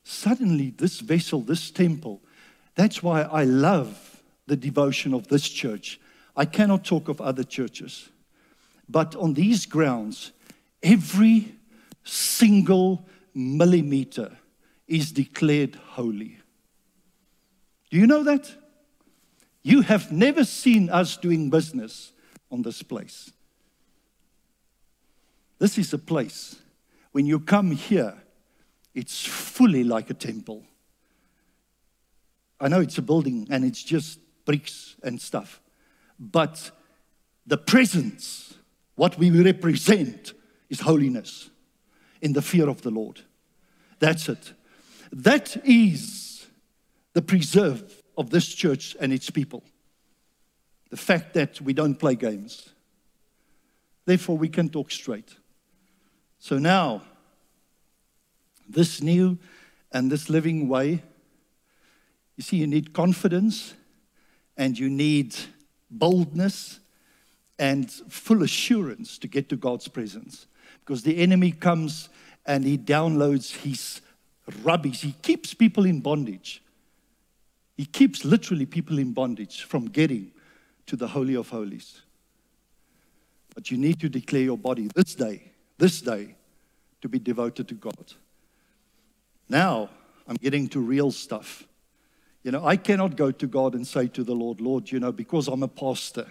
suddenly 0.04 0.72
this 0.72 1.00
vessel, 1.00 1.42
this 1.42 1.72
temple, 1.72 2.22
that's 2.76 3.02
why 3.02 3.22
I 3.24 3.44
love 3.44 4.22
the 4.46 4.56
devotion 4.56 5.14
of 5.14 5.28
this 5.28 5.48
church. 5.50 6.00
I 6.36 6.46
cannot 6.46 6.86
talk 6.86 7.10
of 7.10 7.20
other 7.22 7.44
churches. 7.44 8.10
But 8.88 9.16
on 9.16 9.34
these 9.34 9.66
grounds, 9.66 10.32
every 10.82 11.56
single 12.04 13.06
millimeter 13.34 14.38
is 14.88 15.12
declared 15.12 15.76
holy. 15.76 16.38
Do 17.90 17.98
you 17.98 18.08
know 18.08 18.24
that? 18.24 18.50
You 19.68 19.82
have 19.82 20.14
never 20.14 20.46
seen 20.46 20.90
us 20.90 21.18
doing 21.18 21.50
business 21.50 22.14
on 22.50 22.62
this 22.62 22.82
place. 22.84 23.34
This 25.60 25.78
is 25.78 25.92
a 25.92 25.98
place, 25.98 26.56
when 27.12 27.26
you 27.26 27.42
come 27.42 27.72
here, 27.72 28.14
it's 28.96 29.26
fully 29.26 29.84
like 29.84 30.10
a 30.10 30.14
temple. 30.14 30.64
I 32.62 32.70
know 32.70 32.80
it's 32.80 32.98
a 32.98 33.02
building 33.02 33.46
and 33.50 33.66
it's 33.66 33.84
just 33.84 34.22
bricks 34.46 34.96
and 35.04 35.20
stuff, 35.20 35.60
but 36.18 36.72
the 37.46 37.58
presence 37.58 38.54
what 38.96 39.18
we 39.18 39.30
represent 39.32 40.32
is 40.70 40.80
holiness 40.80 41.50
in 42.22 42.32
the 42.32 42.42
fear 42.42 42.70
of 42.70 42.84
the 42.84 42.92
Lord. 42.92 43.20
That's 44.00 44.30
it. 44.30 44.54
That 45.12 45.58
is 45.66 46.48
the 47.12 47.22
preserve 47.22 47.97
of 48.18 48.30
this 48.32 48.48
church 48.48 48.96
and 49.00 49.14
its 49.14 49.30
people. 49.30 49.64
The 50.90 50.98
fact 50.98 51.34
that 51.36 51.62
we 51.62 51.74
don't 51.74 51.96
play 51.96 52.16
games. 52.16 52.70
Therefore, 54.06 54.38
we 54.38 54.50
can 54.50 54.70
talk 54.70 54.90
straight. 54.90 55.36
So 56.40 56.58
now, 56.58 57.04
this 58.68 59.02
new 59.02 59.38
and 59.92 60.12
this 60.12 60.30
living 60.30 60.68
way, 60.68 61.04
you 62.36 62.44
see, 62.44 62.58
you 62.58 62.68
need 62.68 62.94
confidence 62.94 63.74
and 64.56 64.78
you 64.78 64.90
need 64.90 65.36
boldness 65.90 66.80
and 67.60 67.90
full 67.92 68.44
assurance 68.44 69.18
to 69.20 69.28
get 69.28 69.50
to 69.50 69.56
God's 69.56 69.88
presence. 69.88 70.48
Because 70.80 71.04
the 71.04 71.18
enemy 71.18 71.52
comes 71.52 72.10
and 72.46 72.64
he 72.64 72.78
downloads 72.78 73.58
his 73.58 74.02
rubbish. 74.64 75.02
He 75.02 75.14
keeps 75.22 75.54
people 75.54 75.86
in 75.86 76.00
bondage. 76.00 76.62
He 77.78 77.86
keeps 77.86 78.26
literally 78.26 78.66
people 78.66 79.00
in 79.00 79.14
bondage 79.14 79.64
from 79.64 79.86
getting 79.86 80.32
to 80.88 80.96
the 80.96 81.08
Holy 81.08 81.36
of 81.36 81.50
Holies. 81.50 82.02
But 83.54 83.72
you 83.72 83.78
need 83.78 84.00
to 84.02 84.10
declare 84.10 84.42
your 84.42 84.58
body 84.58 84.90
this 84.94 85.16
day, 85.16 85.52
this 85.78 86.02
day, 86.02 86.36
to 87.02 87.08
be 87.08 87.20
devoted 87.20 87.68
to 87.70 87.76
God. 87.76 88.14
Now, 89.48 89.90
I'm 90.28 90.36
getting 90.36 90.68
to 90.70 90.80
real 90.80 91.12
stuff. 91.12 91.64
You 92.44 92.52
know, 92.52 92.66
I 92.66 92.76
cannot 92.76 93.16
go 93.16 93.32
to 93.32 93.48
God 93.48 93.76
and 93.76 93.86
say 93.86 94.08
to 94.08 94.24
the 94.24 94.34
Lord, 94.34 94.60
Lord, 94.60 94.92
you 94.92 95.00
know, 95.00 95.12
because 95.12 95.48
I'm 95.48 95.64
a 95.64 95.68
pastor 95.68 96.28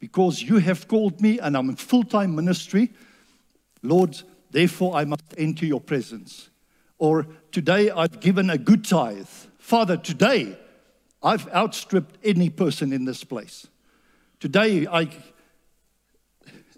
because 0.00 0.42
you 0.42 0.56
have 0.56 0.88
called 0.88 1.20
me 1.20 1.38
and 1.38 1.56
I'm 1.56 1.68
in 1.68 1.76
full 1.76 2.02
time 2.02 2.34
ministry. 2.34 2.90
Lord, 3.82 4.20
therefore 4.50 4.96
I 4.96 5.04
must 5.04 5.34
enter 5.38 5.66
your 5.66 5.80
presence. 5.80 6.48
Or 6.98 7.26
today 7.52 7.90
I've 7.90 8.18
given 8.20 8.50
a 8.50 8.58
good 8.58 8.84
tithe. 8.84 9.28
Father, 9.70 9.96
today 9.96 10.58
I've 11.22 11.46
outstripped 11.50 12.18
any 12.24 12.50
person 12.50 12.92
in 12.92 13.04
this 13.04 13.22
place. 13.22 13.68
Today 14.40 14.88
I, 14.88 15.08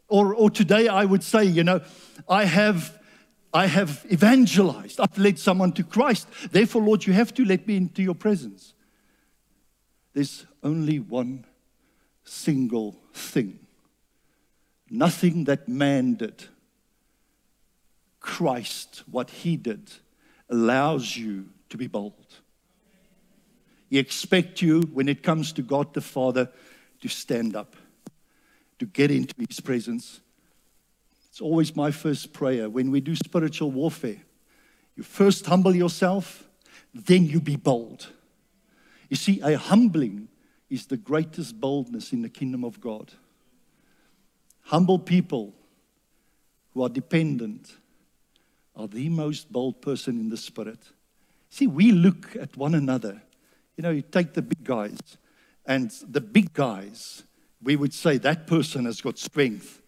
or, 0.09 0.35
or 0.35 0.51
today 0.51 0.89
I 0.89 1.07
would 1.07 1.25
say, 1.25 1.43
you 1.43 1.65
know, 1.65 1.81
I 2.29 2.45
have. 2.45 2.99
I 3.55 3.67
have 3.67 4.07
evangelized. 4.11 4.99
I've 4.99 5.19
led 5.19 5.39
someone 5.39 5.73
to 5.73 5.85
Christ. 5.85 6.27
Therefore, 6.51 6.81
Lord, 6.81 7.07
you 7.07 7.13
have 7.13 7.35
to 7.35 7.45
let 7.45 7.67
me 7.67 7.77
into 7.77 8.03
your 8.03 8.15
presence. 8.15 8.73
There's 10.15 10.47
only 10.63 10.99
one 10.99 11.45
single 12.25 12.97
thing. 13.13 13.59
Nothing 14.89 15.45
that 15.45 15.69
man 15.69 16.15
did. 16.15 16.45
Christ, 18.21 19.03
what 19.11 19.29
he 19.29 19.59
did, 19.59 19.93
allows 20.49 21.15
you 21.15 21.51
to 21.69 21.77
be 21.77 21.89
bold. 21.89 22.42
He 23.93 23.99
expects 23.99 24.63
you, 24.63 24.81
when 24.95 25.07
it 25.07 25.23
comes 25.23 25.53
to 25.53 25.61
God 25.61 25.93
the 25.93 26.01
Father, 26.01 26.49
to 27.03 27.09
stand 27.09 27.55
up, 27.55 27.77
to 28.79 28.87
get 28.87 29.11
into 29.11 29.35
his 29.47 29.61
presence. 29.61 30.23
It's 31.29 31.43
always 31.43 31.77
my 31.77 31.91
first 31.91 32.33
prayer 32.33 32.71
when 32.71 32.91
we 32.91 33.03
do 33.03 33.15
spiritual 33.15 33.71
warfare. 33.71 34.17
You 34.97 35.03
first 35.03 35.45
humble 35.45 35.77
yourself, 35.77 36.49
then 36.95 37.27
you 37.27 37.39
be 37.39 37.57
bold. 37.57 38.07
You 39.11 39.17
see, 39.17 39.43
a 39.43 39.59
humbling 39.59 40.29
is 40.71 40.87
the 40.87 40.97
greatest 40.97 41.61
boldness 41.61 42.15
in 42.15 42.23
the 42.23 42.31
kingdom 42.31 42.65
of 42.65 42.81
God. 42.81 43.13
Humble 44.63 45.01
people 45.01 45.53
who 46.73 46.83
are 46.83 46.89
dependent 46.89 47.77
are 48.75 48.89
the 48.89 49.11
most 49.11 49.53
bold 49.53 49.83
person 49.83 50.19
in 50.19 50.31
the 50.31 50.39
spirit. 50.39 50.79
See, 51.51 51.67
we 51.67 51.93
look 51.93 52.35
at 52.37 52.57
one 52.57 52.75
another. 52.75 53.21
You 53.77 53.83
know, 53.83 53.91
you 53.91 54.03
take 54.03 54.35
the 54.35 54.43
big 54.43 54.65
guys, 54.65 54.99
and 55.65 55.91
the 56.09 56.21
big 56.21 56.53
guys, 56.53 57.25
we 57.63 57.77
would 57.77 57.95
say 57.95 58.19
that 58.19 58.47
person 58.47 58.85
has 58.85 59.01
got 59.01 59.19
strength. 59.19 59.81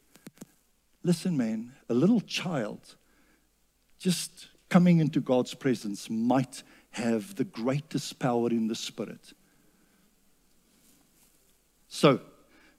Listen, 1.02 1.36
man, 1.36 1.72
a 1.88 1.94
little 1.94 2.20
child 2.20 2.96
just 3.98 4.48
coming 4.68 5.00
into 5.00 5.20
God's 5.20 5.54
presence 5.54 6.08
might 6.08 6.62
have 6.90 7.34
the 7.34 7.44
greatest 7.44 8.18
power 8.18 8.48
in 8.50 8.68
the 8.68 8.74
Spirit. 8.74 9.32
So, 11.88 12.20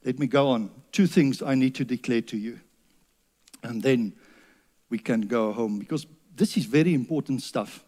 let 0.03 0.19
me 0.19 0.27
go 0.27 0.49
on. 0.49 0.69
Two 0.91 1.07
things 1.07 1.41
I 1.41 1.55
need 1.55 1.75
to 1.75 1.85
declare 1.85 2.21
to 2.21 2.37
you. 2.37 2.59
And 3.63 3.81
then 3.81 4.13
we 4.89 4.99
can 4.99 5.21
go 5.21 5.51
home 5.51 5.79
because 5.79 6.05
this 6.35 6.57
is 6.57 6.65
very 6.65 6.93
important 6.93 7.41
stuff. 7.41 7.83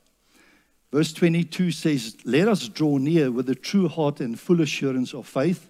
Verse 0.92 1.12
22 1.14 1.72
says, 1.72 2.18
Let 2.24 2.48
us 2.48 2.68
draw 2.68 2.98
near 2.98 3.32
with 3.32 3.50
a 3.50 3.56
true 3.56 3.88
heart 3.88 4.20
and 4.20 4.40
full 4.40 4.62
assurance 4.62 5.14
of 5.14 5.28
faith. 5.28 5.70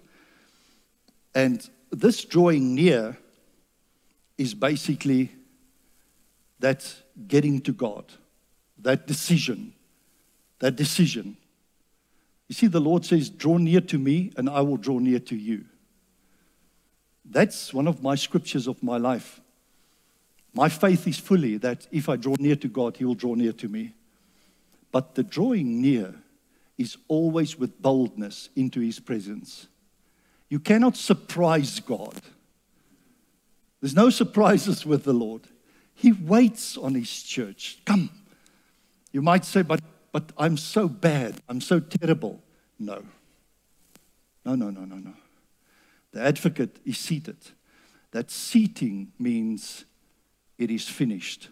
And 1.34 1.68
this 1.90 2.24
drawing 2.24 2.74
near 2.74 3.16
is 4.36 4.54
basically 4.54 5.32
that 6.60 6.94
getting 7.26 7.60
to 7.62 7.72
God, 7.72 8.04
that 8.78 9.06
decision, 9.06 9.72
that 10.60 10.76
decision. 10.76 11.36
You 12.48 12.54
see, 12.54 12.66
the 12.66 12.80
Lord 12.80 13.04
says, 13.04 13.28
Draw 13.28 13.58
near 13.58 13.80
to 13.82 13.98
me, 13.98 14.32
and 14.36 14.48
I 14.48 14.60
will 14.60 14.76
draw 14.76 14.98
near 14.98 15.18
to 15.20 15.36
you. 15.36 15.64
That's 17.24 17.74
one 17.74 17.86
of 17.86 18.02
my 18.02 18.14
scriptures 18.14 18.66
of 18.66 18.82
my 18.82 18.96
life. 18.96 19.40
My 20.54 20.68
faith 20.68 21.06
is 21.06 21.18
fully 21.18 21.58
that 21.58 21.86
if 21.92 22.08
I 22.08 22.16
draw 22.16 22.34
near 22.38 22.56
to 22.56 22.68
God, 22.68 22.96
He 22.96 23.04
will 23.04 23.14
draw 23.14 23.34
near 23.34 23.52
to 23.52 23.68
me. 23.68 23.94
But 24.90 25.14
the 25.14 25.22
drawing 25.22 25.80
near 25.80 26.14
is 26.76 26.96
always 27.08 27.58
with 27.58 27.80
boldness 27.82 28.48
into 28.56 28.80
His 28.80 29.00
presence. 29.00 29.66
You 30.48 30.60
cannot 30.60 30.96
surprise 30.96 31.80
God. 31.80 32.14
There's 33.80 33.94
no 33.94 34.10
surprises 34.10 34.86
with 34.86 35.04
the 35.04 35.12
Lord. 35.12 35.42
He 35.94 36.12
waits 36.12 36.76
on 36.76 36.94
His 36.94 37.22
church. 37.22 37.78
Come. 37.84 38.10
You 39.12 39.22
might 39.22 39.44
say, 39.44 39.62
but, 39.62 39.80
but 40.12 40.32
I'm 40.38 40.56
so 40.56 40.88
bad. 40.88 41.40
I'm 41.48 41.60
so 41.60 41.80
terrible. 41.80 42.42
No. 42.78 43.02
No, 44.44 44.54
no, 44.54 44.70
no, 44.70 44.84
no, 44.84 44.96
no. 44.96 45.14
The 46.12 46.22
advocate 46.22 46.78
is 46.84 46.98
seated. 46.98 47.36
That 48.12 48.30
seating 48.30 49.12
means 49.18 49.84
it 50.56 50.70
is 50.70 50.88
finished. 50.88 51.48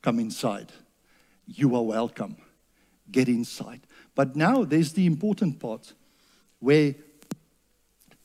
Come 0.00 0.18
inside. 0.20 0.72
You 1.46 1.74
are 1.74 1.82
welcome. 1.82 2.36
Get 3.12 3.28
inside. 3.28 3.82
But 4.14 4.34
now 4.36 4.64
there's 4.64 4.92
the 4.92 5.06
important 5.06 5.60
part 5.60 5.92
where 6.58 6.94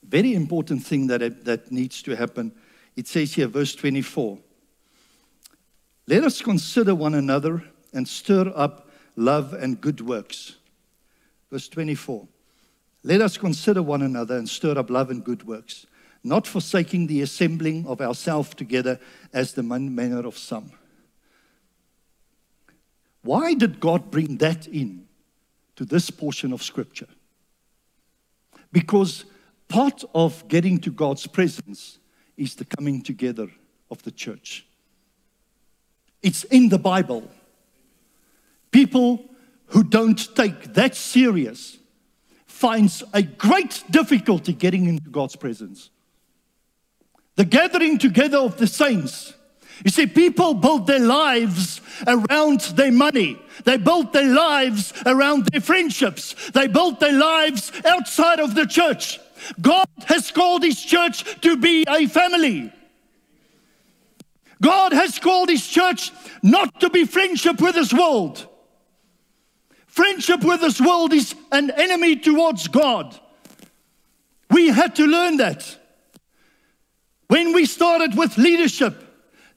very 0.07 0.33
important 0.33 0.85
thing 0.85 1.07
that, 1.07 1.43
that 1.45 1.71
needs 1.71 2.01
to 2.03 2.15
happen. 2.15 2.53
It 2.95 3.07
says 3.07 3.33
here, 3.33 3.47
verse 3.47 3.75
24 3.75 4.39
Let 6.07 6.23
us 6.23 6.41
consider 6.41 6.95
one 6.95 7.13
another 7.13 7.63
and 7.93 8.07
stir 8.07 8.51
up 8.55 8.89
love 9.15 9.53
and 9.53 9.79
good 9.79 10.01
works. 10.01 10.55
Verse 11.51 11.67
24 11.67 12.27
Let 13.03 13.21
us 13.21 13.37
consider 13.37 13.83
one 13.83 14.01
another 14.01 14.37
and 14.37 14.47
stir 14.47 14.77
up 14.77 14.89
love 14.89 15.09
and 15.09 15.23
good 15.23 15.45
works, 15.45 15.85
not 16.23 16.47
forsaking 16.47 17.07
the 17.07 17.21
assembling 17.21 17.85
of 17.85 18.01
ourselves 18.01 18.55
together 18.55 18.99
as 19.33 19.53
the 19.53 19.63
manner 19.63 20.25
of 20.25 20.37
some. 20.37 20.71
Why 23.27 23.55
did 23.55 23.81
God 23.81 24.09
bring 24.09 24.37
that 24.37 24.67
in 24.67 25.05
to 25.75 25.83
this 25.83 26.09
portion 26.09 26.53
of 26.53 26.63
Scripture? 26.63 27.09
Because 28.71 29.25
part 29.67 30.05
of 30.15 30.47
getting 30.47 30.77
to 30.79 30.91
God's 30.91 31.27
presence 31.27 31.99
is 32.37 32.55
the 32.55 32.63
coming 32.63 33.01
together 33.01 33.49
of 33.91 34.01
the 34.03 34.11
church. 34.11 34.65
It's 36.23 36.45
in 36.45 36.69
the 36.69 36.79
Bible. 36.79 37.29
People 38.71 39.25
who 39.65 39.83
don't 39.83 40.33
take 40.33 40.73
that 40.75 40.95
serious 40.95 41.79
finds 42.45 43.03
a 43.11 43.23
great 43.23 43.83
difficulty 43.91 44.53
getting 44.53 44.85
into 44.85 45.09
God's 45.09 45.35
presence. 45.35 45.89
The 47.35 47.43
gathering 47.43 47.97
together 47.97 48.37
of 48.37 48.55
the 48.55 48.67
saints. 48.67 49.33
You 49.83 49.91
see, 49.91 50.07
people 50.07 50.53
build 50.53 50.87
their 50.87 50.99
lives 50.99 51.81
around 52.05 52.61
their 52.61 52.91
money. 52.91 53.39
They 53.63 53.77
build 53.77 54.13
their 54.13 54.33
lives 54.33 54.93
around 55.05 55.45
their 55.45 55.61
friendships. 55.61 56.35
They 56.51 56.67
build 56.67 56.99
their 56.99 57.13
lives 57.13 57.71
outside 57.85 58.39
of 58.39 58.55
the 58.55 58.65
church. 58.65 59.19
God 59.61 59.87
has 60.05 60.31
called 60.31 60.63
His 60.63 60.81
church 60.83 61.39
to 61.41 61.57
be 61.57 61.85
a 61.87 62.07
family. 62.07 62.71
God 64.61 64.93
has 64.93 65.19
called 65.19 65.49
His 65.49 65.67
church 65.67 66.11
not 66.41 66.79
to 66.79 66.89
be 66.89 67.05
friendship 67.05 67.61
with 67.61 67.75
this 67.75 67.93
world. 67.93 68.47
Friendship 69.85 70.43
with 70.43 70.61
this 70.61 70.81
world 70.81 71.13
is 71.13 71.35
an 71.51 71.71
enemy 71.71 72.15
towards 72.15 72.67
God. 72.67 73.19
We 74.49 74.69
had 74.69 74.95
to 74.95 75.05
learn 75.05 75.37
that. 75.37 75.77
When 77.27 77.53
we 77.53 77.65
started 77.65 78.15
with 78.15 78.37
leadership, 78.37 79.06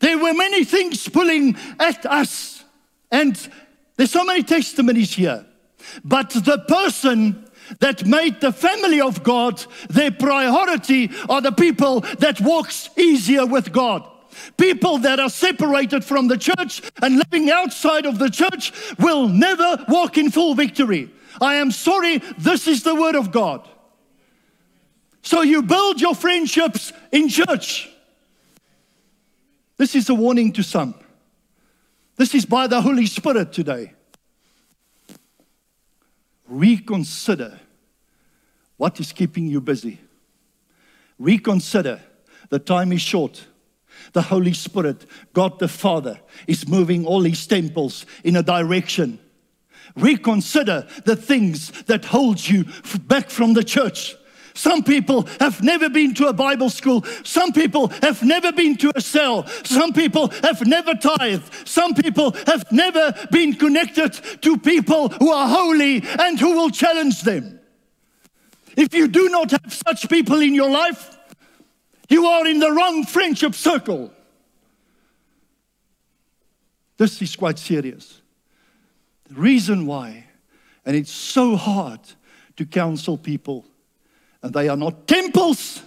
there 0.01 0.19
were 0.19 0.35
many 0.35 0.65
things 0.65 1.09
pulling 1.09 1.57
at 1.79 2.05
us. 2.07 2.65
And 3.11 3.39
there's 3.97 4.11
so 4.11 4.25
many 4.25 4.43
testimonies 4.43 5.15
here. 5.15 5.47
But 6.05 6.31
the 6.31 6.59
person 6.69 7.47
that 7.79 8.05
made 8.05 8.41
the 8.41 8.53
family 8.53 9.01
of 9.01 9.23
God 9.23 9.65
their 9.89 10.11
priority 10.11 11.11
are 11.29 11.41
the 11.41 11.53
people 11.53 12.01
that 12.19 12.41
walks 12.41 12.91
easier 12.97 13.47
with 13.47 13.73
God. 13.73 14.07
People 14.57 14.99
that 14.99 15.21
are 15.21 15.31
separated 15.31 16.05
from 16.05 16.29
the 16.29 16.39
church 16.39 16.83
and 17.03 17.17
living 17.17 17.51
outside 17.51 18.07
of 18.07 18.19
the 18.19 18.31
church 18.31 18.73
will 18.99 19.29
never 19.29 19.85
walk 19.89 20.19
in 20.19 20.31
full 20.31 20.55
victory. 20.55 21.11
I 21.41 21.57
am 21.57 21.71
sorry, 21.71 22.19
this 22.39 22.67
is 22.67 22.83
the 22.83 22.95
word 22.95 23.17
of 23.17 23.31
God. 23.31 23.69
So 25.23 25.43
you 25.43 25.63
build 25.63 26.01
your 26.01 26.15
friendships 26.15 26.93
in 27.13 27.29
church. 27.29 27.91
This 29.81 29.95
is 29.95 30.11
a 30.11 30.15
warning 30.15 30.53
to 30.53 30.63
some. 30.63 30.95
This 32.17 32.35
is 32.35 32.45
by 32.45 32.67
the 32.67 32.83
Holy 32.83 33.07
Spirit 33.07 33.51
today 33.51 33.95
reconsider 36.47 37.59
what 38.77 39.01
is 39.01 39.11
keeping 39.11 39.47
you 39.47 39.63
busy. 39.63 39.99
Reconsider. 41.19 41.99
The 42.51 42.59
time 42.59 42.93
is 42.93 43.01
short. 43.01 43.47
The 44.13 44.21
Holy 44.21 44.53
Spirit, 44.53 45.07
God 45.33 45.59
the 45.59 45.69
Father, 45.69 46.21
is 46.47 46.69
moving 46.69 47.07
all 47.07 47.21
these 47.21 47.47
temples 47.47 48.05
in 48.23 48.37
a 48.37 48.43
direction. 48.43 49.19
Reconsider 49.97 50.89
the 51.07 51.17
things 51.17 51.71
that 51.85 52.05
hold 52.05 52.47
you 52.47 52.67
back 53.07 53.31
from 53.31 53.55
the 53.55 53.65
church. 53.65 54.15
Some 54.61 54.83
people 54.83 55.27
have 55.41 55.63
never 55.63 55.89
been 55.89 56.13
to 56.17 56.27
a 56.27 56.35
Bible 56.35 56.69
school. 56.69 57.03
Some 57.25 57.51
people 57.51 57.89
have 58.03 58.23
never 58.23 58.53
been 58.53 58.77
to 58.77 58.93
a 58.95 59.01
cell. 59.01 59.47
Some 59.65 59.95
people 59.95 60.29
have 60.43 60.67
never 60.67 60.95
tithed. 60.95 61.67
Some 61.67 61.95
people 61.95 62.33
have 62.47 62.71
never 62.71 63.15
been 63.31 63.55
connected 63.55 64.13
to 64.43 64.59
people 64.59 65.09
who 65.09 65.31
are 65.31 65.49
holy 65.49 66.05
and 66.05 66.39
who 66.39 66.57
will 66.57 66.69
challenge 66.69 67.23
them. 67.23 67.59
If 68.77 68.93
you 68.93 69.09
do 69.09 69.31
not 69.31 69.51
have 69.51 69.73
such 69.73 70.11
people 70.11 70.43
in 70.43 70.55
your 70.55 70.71
life, 70.71 71.17
you 72.11 72.27
are 72.27 72.47
in 72.47 72.59
the 72.59 72.71
wrong 72.71 73.07
friendship 73.07 73.55
circle. 73.55 74.13
This 76.99 77.23
is 77.23 77.35
quite 77.35 77.59
serious. 77.59 78.21
The 79.27 79.37
reason 79.37 79.87
why, 79.87 80.27
and 80.85 80.95
it's 80.95 81.11
so 81.11 81.57
hard 81.57 82.01
to 82.57 82.67
counsel 82.67 83.17
people 83.17 83.65
and 84.43 84.53
they 84.53 84.69
are 84.69 84.77
not 84.77 85.07
temples, 85.07 85.83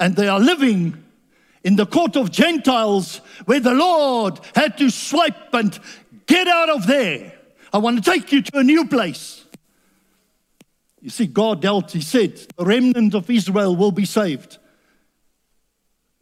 and 0.00 0.16
they 0.16 0.28
are 0.28 0.40
living 0.40 1.04
in 1.64 1.76
the 1.76 1.86
court 1.86 2.16
of 2.16 2.30
Gentiles 2.30 3.20
where 3.44 3.60
the 3.60 3.74
Lord 3.74 4.40
had 4.54 4.78
to 4.78 4.90
swipe 4.90 5.52
and 5.52 5.78
get 6.26 6.46
out 6.46 6.70
of 6.70 6.86
there. 6.86 7.32
I 7.72 7.78
want 7.78 8.02
to 8.02 8.10
take 8.10 8.32
you 8.32 8.42
to 8.42 8.58
a 8.58 8.64
new 8.64 8.86
place. 8.86 9.44
You 11.00 11.10
see, 11.10 11.26
God 11.26 11.62
dealt, 11.62 11.92
He 11.92 12.00
said, 12.00 12.36
the 12.56 12.64
remnant 12.64 13.14
of 13.14 13.30
Israel 13.30 13.76
will 13.76 13.92
be 13.92 14.04
saved. 14.04 14.58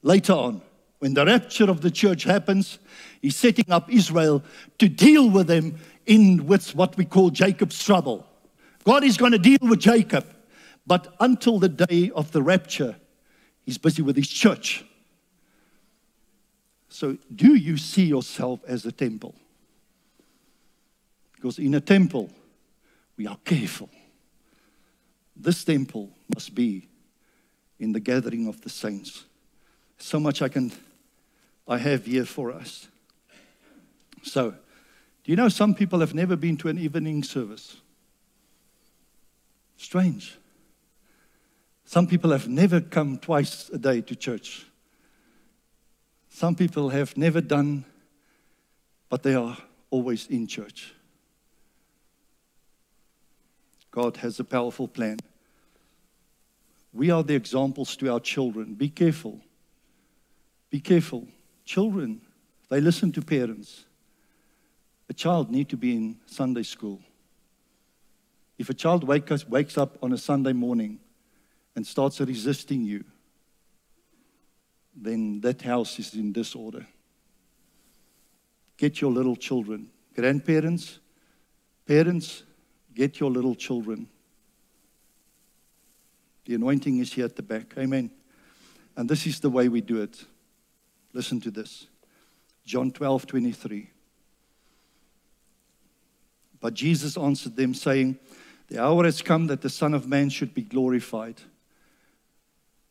Later 0.02 0.34
on, 0.34 0.60
when 0.98 1.14
the 1.14 1.24
rapture 1.24 1.70
of 1.70 1.80
the 1.80 1.90
church 1.90 2.24
happens, 2.24 2.78
He's 3.22 3.36
setting 3.36 3.70
up 3.70 3.90
Israel 3.92 4.42
to 4.78 4.88
deal 4.88 5.30
with 5.30 5.46
them 5.46 5.78
in 6.06 6.46
with 6.46 6.74
what 6.74 6.96
we 6.96 7.04
call 7.04 7.30
Jacob's 7.30 7.82
trouble. 7.82 8.26
God 8.84 9.02
is 9.02 9.16
going 9.16 9.32
to 9.32 9.38
deal 9.38 9.58
with 9.62 9.80
Jacob. 9.80 10.24
But 10.86 11.14
until 11.18 11.58
the 11.58 11.68
day 11.68 12.10
of 12.14 12.32
the 12.32 12.42
rapture, 12.42 12.96
he's 13.64 13.78
busy 13.78 14.02
with 14.02 14.16
his 14.16 14.28
church. 14.28 14.84
So, 16.88 17.18
do 17.34 17.54
you 17.54 17.76
see 17.76 18.04
yourself 18.04 18.60
as 18.66 18.86
a 18.86 18.92
temple? 18.92 19.34
Because 21.34 21.58
in 21.58 21.74
a 21.74 21.80
temple, 21.80 22.30
we 23.16 23.26
are 23.26 23.38
careful. 23.44 23.90
This 25.36 25.64
temple 25.64 26.10
must 26.34 26.54
be 26.54 26.88
in 27.78 27.92
the 27.92 28.00
gathering 28.00 28.46
of 28.46 28.62
the 28.62 28.70
saints. 28.70 29.24
So 29.98 30.18
much 30.18 30.40
I 30.40 30.48
can 30.48 30.72
I 31.68 31.78
have 31.78 32.06
here 32.06 32.24
for 32.24 32.52
us. 32.52 32.88
So, 34.22 34.50
do 34.50 35.32
you 35.32 35.36
know 35.36 35.48
some 35.48 35.74
people 35.74 36.00
have 36.00 36.14
never 36.14 36.36
been 36.36 36.56
to 36.58 36.68
an 36.68 36.78
evening 36.78 37.22
service? 37.24 37.76
Strange. 39.76 40.38
Some 41.88 42.08
people 42.08 42.32
have 42.32 42.48
never 42.48 42.80
come 42.80 43.16
twice 43.16 43.70
a 43.72 43.78
day 43.78 44.00
to 44.00 44.16
church. 44.16 44.66
Some 46.28 46.56
people 46.56 46.88
have 46.88 47.16
never 47.16 47.40
done, 47.40 47.84
but 49.08 49.22
they 49.22 49.34
are 49.34 49.56
always 49.88 50.26
in 50.26 50.48
church. 50.48 50.92
God 53.92 54.16
has 54.16 54.40
a 54.40 54.44
powerful 54.44 54.88
plan. 54.88 55.18
We 56.92 57.10
are 57.10 57.22
the 57.22 57.36
examples 57.36 57.94
to 57.96 58.12
our 58.12 58.20
children. 58.20 58.74
Be 58.74 58.88
careful. 58.88 59.40
Be 60.70 60.80
careful. 60.80 61.28
Children, 61.64 62.20
they 62.68 62.80
listen 62.80 63.12
to 63.12 63.22
parents. 63.22 63.84
A 65.08 65.14
child 65.14 65.52
need 65.52 65.68
to 65.68 65.76
be 65.76 65.94
in 65.94 66.16
Sunday 66.26 66.64
school. 66.64 67.00
If 68.58 68.70
a 68.70 68.74
child 68.74 69.04
wakes, 69.04 69.46
wakes 69.48 69.78
up 69.78 69.96
on 70.02 70.12
a 70.12 70.18
Sunday 70.18 70.52
morning 70.52 70.98
and 71.76 71.86
starts 71.86 72.20
resisting 72.20 72.84
you, 72.84 73.04
then 74.96 75.40
that 75.42 75.60
house 75.60 75.98
is 75.98 76.14
in 76.14 76.32
disorder. 76.32 76.86
Get 78.78 79.00
your 79.00 79.12
little 79.12 79.36
children. 79.36 79.90
Grandparents, 80.14 80.98
parents, 81.86 82.42
get 82.94 83.20
your 83.20 83.30
little 83.30 83.54
children. 83.54 84.08
The 86.46 86.54
anointing 86.54 86.98
is 86.98 87.12
here 87.12 87.26
at 87.26 87.36
the 87.36 87.42
back. 87.42 87.74
Amen. 87.76 88.10
And 88.96 89.08
this 89.08 89.26
is 89.26 89.40
the 89.40 89.50
way 89.50 89.68
we 89.68 89.82
do 89.82 90.00
it. 90.00 90.24
Listen 91.12 91.40
to 91.42 91.50
this 91.50 91.86
John 92.64 92.90
12, 92.90 93.26
23. 93.26 93.90
But 96.58 96.72
Jesus 96.72 97.18
answered 97.18 97.54
them, 97.54 97.74
saying, 97.74 98.18
The 98.68 98.82
hour 98.82 99.04
has 99.04 99.20
come 99.20 99.46
that 99.48 99.60
the 99.60 99.68
Son 99.68 99.92
of 99.92 100.08
Man 100.08 100.30
should 100.30 100.54
be 100.54 100.62
glorified. 100.62 101.42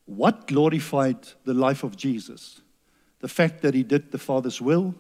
What 0.06 0.48
glorified 0.48 1.28
the 1.44 1.54
life 1.54 1.84
of 1.84 1.98
Jesus? 1.98 2.62
The 3.20 3.28
fact 3.28 3.62
that 3.62 3.74
he 3.74 3.84
did 3.84 4.12
the 4.12 4.18
Father's 4.18 4.62
will 4.62 4.96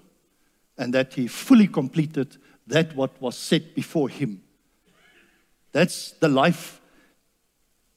and 0.77 0.93
that 0.93 1.13
he 1.13 1.27
fully 1.27 1.67
completed 1.67 2.37
that 2.67 2.95
what 2.95 3.21
was 3.21 3.37
set 3.37 3.75
before 3.75 4.09
him. 4.09 4.41
That's 5.71 6.11
the 6.13 6.29
life 6.29 6.81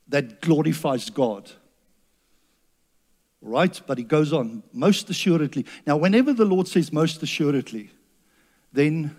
that 0.08 0.40
glorifies 0.40 1.10
God. 1.10 1.50
Right? 3.40 3.80
But 3.86 3.98
he 3.98 4.04
goes 4.04 4.32
on, 4.32 4.62
most 4.72 5.08
assuredly. 5.10 5.64
Now, 5.86 5.96
whenever 5.96 6.32
the 6.32 6.44
Lord 6.44 6.68
says 6.68 6.92
most 6.92 7.22
assuredly, 7.22 7.90
then 8.72 9.16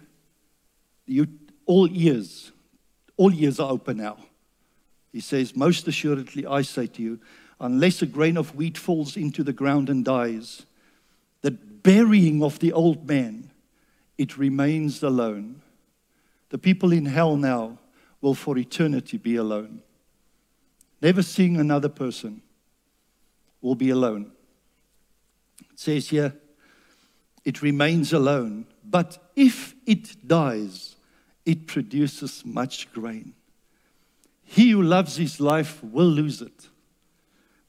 you, 1.06 1.28
all 1.66 1.90
ears, 1.90 2.52
all 3.18 3.34
ears 3.34 3.60
are 3.60 3.72
open 3.72 3.98
now. 3.98 4.18
He 5.12 5.22
says, 5.22 5.56
Most 5.56 5.88
assuredly, 5.88 6.46
I 6.46 6.62
say 6.62 6.88
to 6.88 7.02
you, 7.02 7.20
unless 7.60 8.02
a 8.02 8.06
grain 8.06 8.38
of 8.38 8.56
wheat 8.56 8.78
falls 8.78 9.18
into 9.18 9.44
the 9.44 9.54
ground 9.54 9.90
and 9.90 10.06
dies, 10.06 10.66
the 11.42 11.52
burying 11.52 12.44
of 12.44 12.60
the 12.60 12.72
old 12.72 13.08
man, 13.08 13.50
it 14.18 14.38
remains 14.38 15.04
alone. 15.04 15.62
The 16.50 16.58
people 16.58 16.92
in 16.92 17.06
hell 17.06 17.36
now 17.36 17.78
will 18.22 18.34
for 18.34 18.58
eternity 18.58 19.18
be 19.18 19.36
alone. 19.36 19.82
Never 21.02 21.22
seeing 21.22 21.58
another 21.58 21.90
person 21.90 22.42
will 23.62 23.76
be 23.76 23.90
alone. 23.90 24.32
It 25.72 25.80
says 25.80 26.10
here, 26.10 26.34
it 27.46 27.62
remains 27.62 28.12
alone, 28.12 28.66
but 28.84 29.18
if 29.36 29.76
it 29.86 30.28
dies, 30.28 30.96
it 31.46 31.68
produces 31.68 32.46
much 32.46 32.92
grain. 32.92 33.34
He 34.44 34.72
who 34.72 34.82
loves 34.82 35.16
his 35.16 35.40
life 35.40 35.82
will 35.84 36.08
lose 36.08 36.42
it 36.42 36.70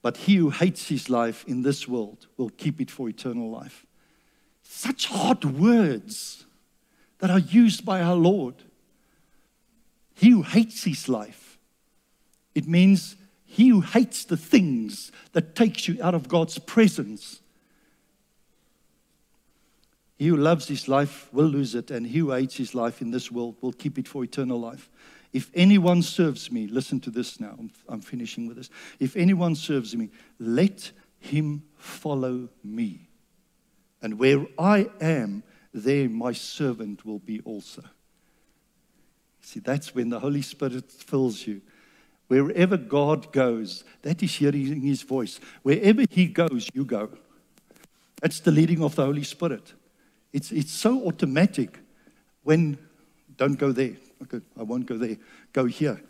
but 0.03 0.17
he 0.17 0.37
who 0.37 0.51
hates 0.51 0.89
his 0.89 1.11
life 1.11 1.45
in 1.47 1.63
this 1.63 1.87
world 1.87 2.27
will 2.37 2.51
keep 2.51 2.81
it 2.81 2.91
for 2.91 3.09
eternal 3.09 3.51
life. 3.51 3.85
Such 4.63 5.07
hard 5.07 5.45
words 5.45 6.47
that 7.19 7.31
are 7.31 7.39
used 7.39 7.85
by 7.85 8.01
our 8.01 8.17
Lord. 8.17 8.55
He 10.15 10.31
who 10.31 10.43
hates 10.43 10.85
his 10.85 11.09
life, 11.09 11.59
it 12.55 12.67
means 12.67 13.17
he 13.45 13.69
who 13.69 13.81
hates 13.81 14.25
the 14.25 14.37
things 14.37 15.11
that 15.33 15.55
takes 15.55 15.89
you 15.89 15.99
out 16.03 16.15
of 16.15 16.29
God's 16.29 16.59
presence. 16.59 17.41
He 20.19 20.29
who 20.29 20.37
loves 20.37 20.69
his 20.69 20.87
life 20.87 21.29
will 21.33 21.47
lose 21.47 21.75
it, 21.75 21.91
and 21.91 22.07
he 22.07 22.19
who 22.19 22.31
hates 22.31 22.57
his 22.57 22.75
life 22.75 23.01
in 23.01 23.11
this 23.11 23.31
world 23.33 23.57
will 23.61 23.73
keep 23.73 23.99
it 23.99 24.07
for 24.07 24.23
eternal 24.23 24.61
life. 24.61 24.91
If 25.33 25.51
anyone 25.55 26.03
serves 26.03 26.51
me, 26.51 26.67
listen 26.67 27.01
to 27.01 27.11
this 27.11 27.39
now, 27.39 27.55
I'm, 27.59 27.71
I'm, 27.89 28.01
finishing 28.01 28.49
with 28.49 28.57
this. 28.57 28.71
If 28.99 29.17
anyone 29.17 29.55
serves 29.55 29.95
me, 29.95 30.11
let 30.39 30.91
him 31.21 31.63
follow 31.77 32.49
me. 32.65 33.09
And 34.03 34.19
where 34.19 34.45
I 34.59 34.89
am, 35.01 35.45
there 35.73 36.09
my 36.09 36.33
servant 36.33 37.05
will 37.07 37.21
be 37.21 37.41
also. 37.45 37.83
See, 39.41 39.61
that's 39.61 39.95
when 39.95 40.09
the 40.09 40.19
Holy 40.19 40.43
Spirit 40.43 40.91
fills 40.91 41.47
you. 41.47 41.61
Wherever 42.27 42.77
God 42.77 43.33
goes, 43.33 43.85
that 44.03 44.23
is 44.23 44.35
hearing 44.35 44.81
his 44.81 45.03
voice. 45.03 45.39
Wherever 45.63 46.05
he 46.11 46.27
goes, 46.27 46.69
you 46.75 46.85
go. 46.85 47.11
That's 48.21 48.41
the 48.41 48.51
leading 48.51 48.83
of 48.83 48.97
the 48.97 49.05
Holy 49.05 49.25
Spirit. 49.25 49.75
It's, 50.33 50.53
it's 50.53 50.73
so 50.73 51.07
automatic 51.07 51.79
when, 52.43 52.79
don't 53.37 53.59
go 53.59 53.73
there, 53.73 53.97
I 54.59 54.63
won't 54.63 54.87
go 54.87 54.97
there. 54.97 55.17
Go 55.53 55.65
here. 55.65 56.01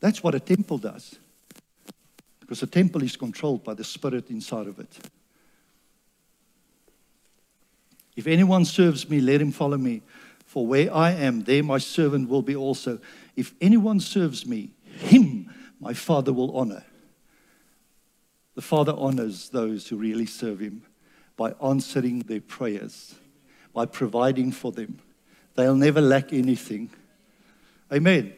That's 0.00 0.22
what 0.22 0.34
a 0.34 0.40
temple 0.40 0.78
does. 0.78 1.16
Because 2.40 2.62
a 2.62 2.66
temple 2.66 3.02
is 3.02 3.16
controlled 3.16 3.64
by 3.64 3.74
the 3.74 3.84
spirit 3.84 4.30
inside 4.30 4.66
of 4.66 4.78
it. 4.78 4.98
If 8.16 8.26
anyone 8.26 8.64
serves 8.64 9.08
me, 9.08 9.20
let 9.20 9.40
him 9.40 9.52
follow 9.52 9.78
me. 9.78 10.02
For 10.44 10.66
where 10.66 10.92
I 10.94 11.12
am, 11.12 11.44
there 11.44 11.62
my 11.62 11.78
servant 11.78 12.28
will 12.28 12.42
be 12.42 12.56
also. 12.56 12.98
If 13.36 13.54
anyone 13.60 14.00
serves 14.00 14.44
me, 14.44 14.72
him 14.98 15.50
my 15.80 15.94
Father 15.94 16.32
will 16.32 16.54
honor. 16.56 16.84
The 18.54 18.62
Father 18.62 18.92
honors 18.94 19.48
those 19.48 19.88
who 19.88 19.96
really 19.96 20.26
serve 20.26 20.60
him 20.60 20.82
by 21.36 21.54
answering 21.62 22.18
their 22.20 22.42
prayers, 22.42 23.14
by 23.72 23.86
providing 23.86 24.52
for 24.52 24.72
them. 24.72 24.98
They'll 25.54 25.74
never 25.74 26.02
lack 26.02 26.32
anything 26.32 26.90
Amen. 27.92 28.32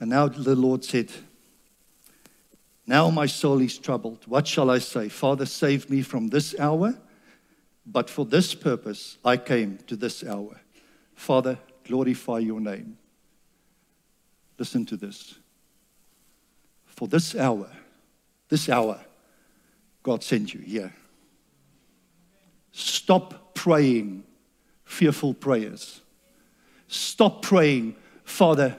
And 0.00 0.10
now 0.10 0.28
the 0.28 0.54
Lord 0.54 0.84
said, 0.84 1.10
Now 2.86 3.08
my 3.10 3.26
soul 3.26 3.60
is 3.62 3.78
troubled. 3.78 4.24
What 4.26 4.46
shall 4.46 4.70
I 4.70 4.78
say? 4.78 5.08
Father, 5.08 5.46
save 5.46 5.88
me 5.88 6.02
from 6.02 6.28
this 6.28 6.58
hour. 6.58 6.94
But 7.86 8.10
for 8.10 8.24
this 8.24 8.54
purpose 8.54 9.18
I 9.24 9.36
came 9.36 9.78
to 9.86 9.96
this 9.96 10.24
hour. 10.24 10.60
Father, 11.14 11.58
glorify 11.84 12.38
your 12.40 12.60
name. 12.60 12.98
Listen 14.58 14.84
to 14.86 14.96
this. 14.96 15.34
For 16.86 17.08
this 17.08 17.34
hour, 17.34 17.70
this 18.48 18.68
hour, 18.68 19.00
God 20.02 20.22
sent 20.22 20.54
you 20.54 20.60
here. 20.60 20.94
Stop 22.72 23.54
praying 23.54 24.24
fearful 24.84 25.34
prayers. 25.34 26.00
Stop 26.88 27.42
praying 27.42 27.96
Father, 28.24 28.76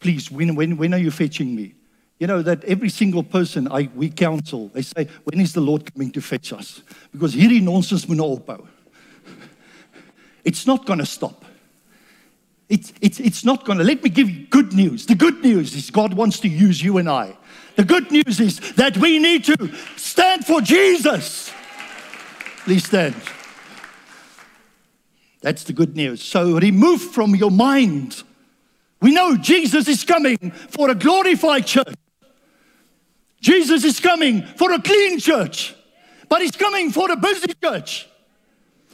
please, 0.00 0.30
when, 0.30 0.54
when, 0.54 0.76
when 0.76 0.94
are 0.94 0.98
you 0.98 1.10
fetching 1.10 1.54
me? 1.54 1.74
You 2.18 2.26
know, 2.26 2.40
that 2.42 2.64
every 2.64 2.88
single 2.88 3.22
person 3.22 3.68
I, 3.68 3.90
we 3.94 4.08
counsel, 4.08 4.68
they 4.68 4.82
say, 4.82 5.08
when 5.24 5.40
is 5.40 5.52
the 5.52 5.60
Lord 5.60 5.92
coming 5.92 6.10
to 6.12 6.22
fetch 6.22 6.52
us? 6.52 6.82
Because 7.12 7.34
hierdie 7.34 7.60
nonsens 7.60 8.08
moet 8.08 8.16
nou 8.16 8.38
ophou. 8.38 8.66
It's 10.44 10.66
not 10.66 10.86
going 10.86 11.00
to 11.00 11.06
stop. 11.06 11.44
It's, 12.68 12.92
it's, 13.00 13.20
it's 13.20 13.44
not 13.44 13.64
going 13.64 13.78
to. 13.78 13.84
Let 13.84 14.02
me 14.02 14.10
give 14.10 14.30
you 14.30 14.46
good 14.46 14.72
news. 14.72 15.06
The 15.06 15.14
good 15.14 15.42
news 15.42 15.74
is 15.74 15.90
God 15.90 16.14
wants 16.14 16.40
to 16.40 16.48
use 16.48 16.82
you 16.82 16.98
and 16.98 17.08
I. 17.08 17.36
The 17.74 17.84
good 17.84 18.10
news 18.10 18.40
is 18.40 18.60
that 18.74 18.96
we 18.96 19.18
need 19.18 19.44
to 19.44 19.72
stand 19.96 20.46
for 20.46 20.60
Jesus. 20.60 21.52
Please 22.64 22.84
stand. 22.84 23.14
That's 25.42 25.64
the 25.64 25.72
good 25.72 25.94
news. 25.94 26.22
So 26.22 26.58
remove 26.58 27.02
from 27.02 27.36
your 27.36 27.50
mind 27.50 28.22
we 29.00 29.12
know 29.12 29.36
Jesus 29.36 29.88
is 29.88 30.04
coming 30.04 30.50
for 30.50 30.90
a 30.90 30.94
glorified 30.94 31.66
church. 31.66 31.94
Jesus 33.40 33.84
is 33.84 34.00
coming 34.00 34.42
for 34.42 34.72
a 34.72 34.80
clean 34.80 35.18
church, 35.18 35.74
but 36.28 36.40
he's 36.40 36.56
coming 36.56 36.90
for 36.90 37.10
a 37.10 37.16
busy 37.16 37.52
church. 37.62 38.08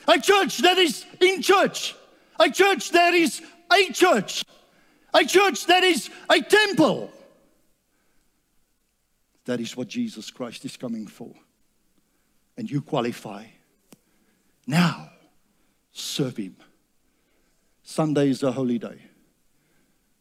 A 0.08 0.18
church 0.18 0.58
that 0.58 0.78
is 0.78 1.06
in 1.20 1.40
church, 1.40 1.94
a 2.38 2.50
church 2.50 2.90
that 2.90 3.14
is 3.14 3.40
a 3.72 3.92
church, 3.92 4.44
a 5.14 5.24
church 5.24 5.66
that 5.66 5.84
is 5.84 6.10
a 6.28 6.40
temple. 6.40 7.12
That 9.44 9.60
is 9.60 9.76
what 9.76 9.88
Jesus 9.88 10.30
Christ 10.30 10.64
is 10.64 10.76
coming 10.76 11.06
for. 11.06 11.32
And 12.56 12.70
you 12.70 12.82
qualify. 12.82 13.46
Now, 14.66 15.10
serve 15.92 16.36
Him. 16.36 16.56
Sunday 17.82 18.28
is 18.30 18.42
a 18.42 18.52
holy 18.52 18.78
day. 18.78 19.00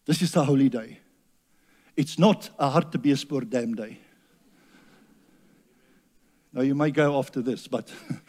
This 0.06 0.22
is 0.22 0.36
a 0.36 0.44
holy 0.44 0.70
day. 0.70 1.00
It's 1.96 2.18
not 2.18 2.50
a 2.58 2.70
Hartbeespoort 2.70 3.50
Dam 3.50 3.76
day. 3.76 4.00
Now, 6.54 6.62
you 6.62 6.76
may 6.76 6.92
go 6.92 7.18
after 7.18 7.42
this, 7.42 7.68
but 7.68 7.92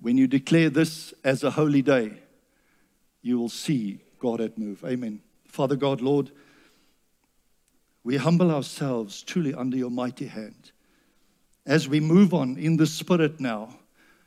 when 0.00 0.16
you 0.16 0.26
declare 0.26 0.70
this 0.70 1.12
as 1.22 1.44
a 1.44 1.50
holy 1.50 1.82
day, 1.82 2.12
you 3.20 3.38
will 3.38 3.48
see 3.48 4.00
God 4.18 4.40
at 4.40 4.56
move. 4.56 4.84
Amen. 4.84 5.20
Father 5.46 5.76
God, 5.76 6.00
Lord, 6.00 6.30
we 8.04 8.16
humble 8.16 8.50
ourselves 8.50 9.22
truly 9.22 9.54
under 9.54 9.76
your 9.76 9.90
mighty 9.90 10.26
hand. 10.26 10.72
As 11.66 11.88
we 11.88 12.00
move 12.00 12.34
on 12.34 12.58
in 12.58 12.76
the 12.76 12.86
Spirit 12.86 13.40
now, 13.40 13.76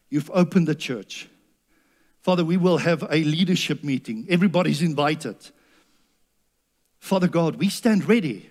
you've 0.09 0.31
opened 0.31 0.67
the 0.67 0.75
church. 0.75 1.29
Father, 2.27 2.43
we 2.43 2.57
will 2.57 2.79
have 2.79 3.05
a 3.09 3.23
leadership 3.23 3.85
meeting. 3.85 4.27
Everybody's 4.29 4.81
invited. 4.81 5.37
Father 6.99 7.29
God, 7.29 7.55
we 7.55 7.69
stand 7.69 8.09
ready. 8.09 8.49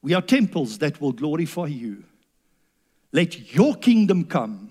We 0.00 0.14
are 0.14 0.22
temples 0.22 0.78
that 0.78 1.00
will 1.00 1.10
glorify 1.10 1.66
you. 1.66 2.04
Let 3.10 3.52
your 3.52 3.74
kingdom 3.74 4.26
come 4.26 4.70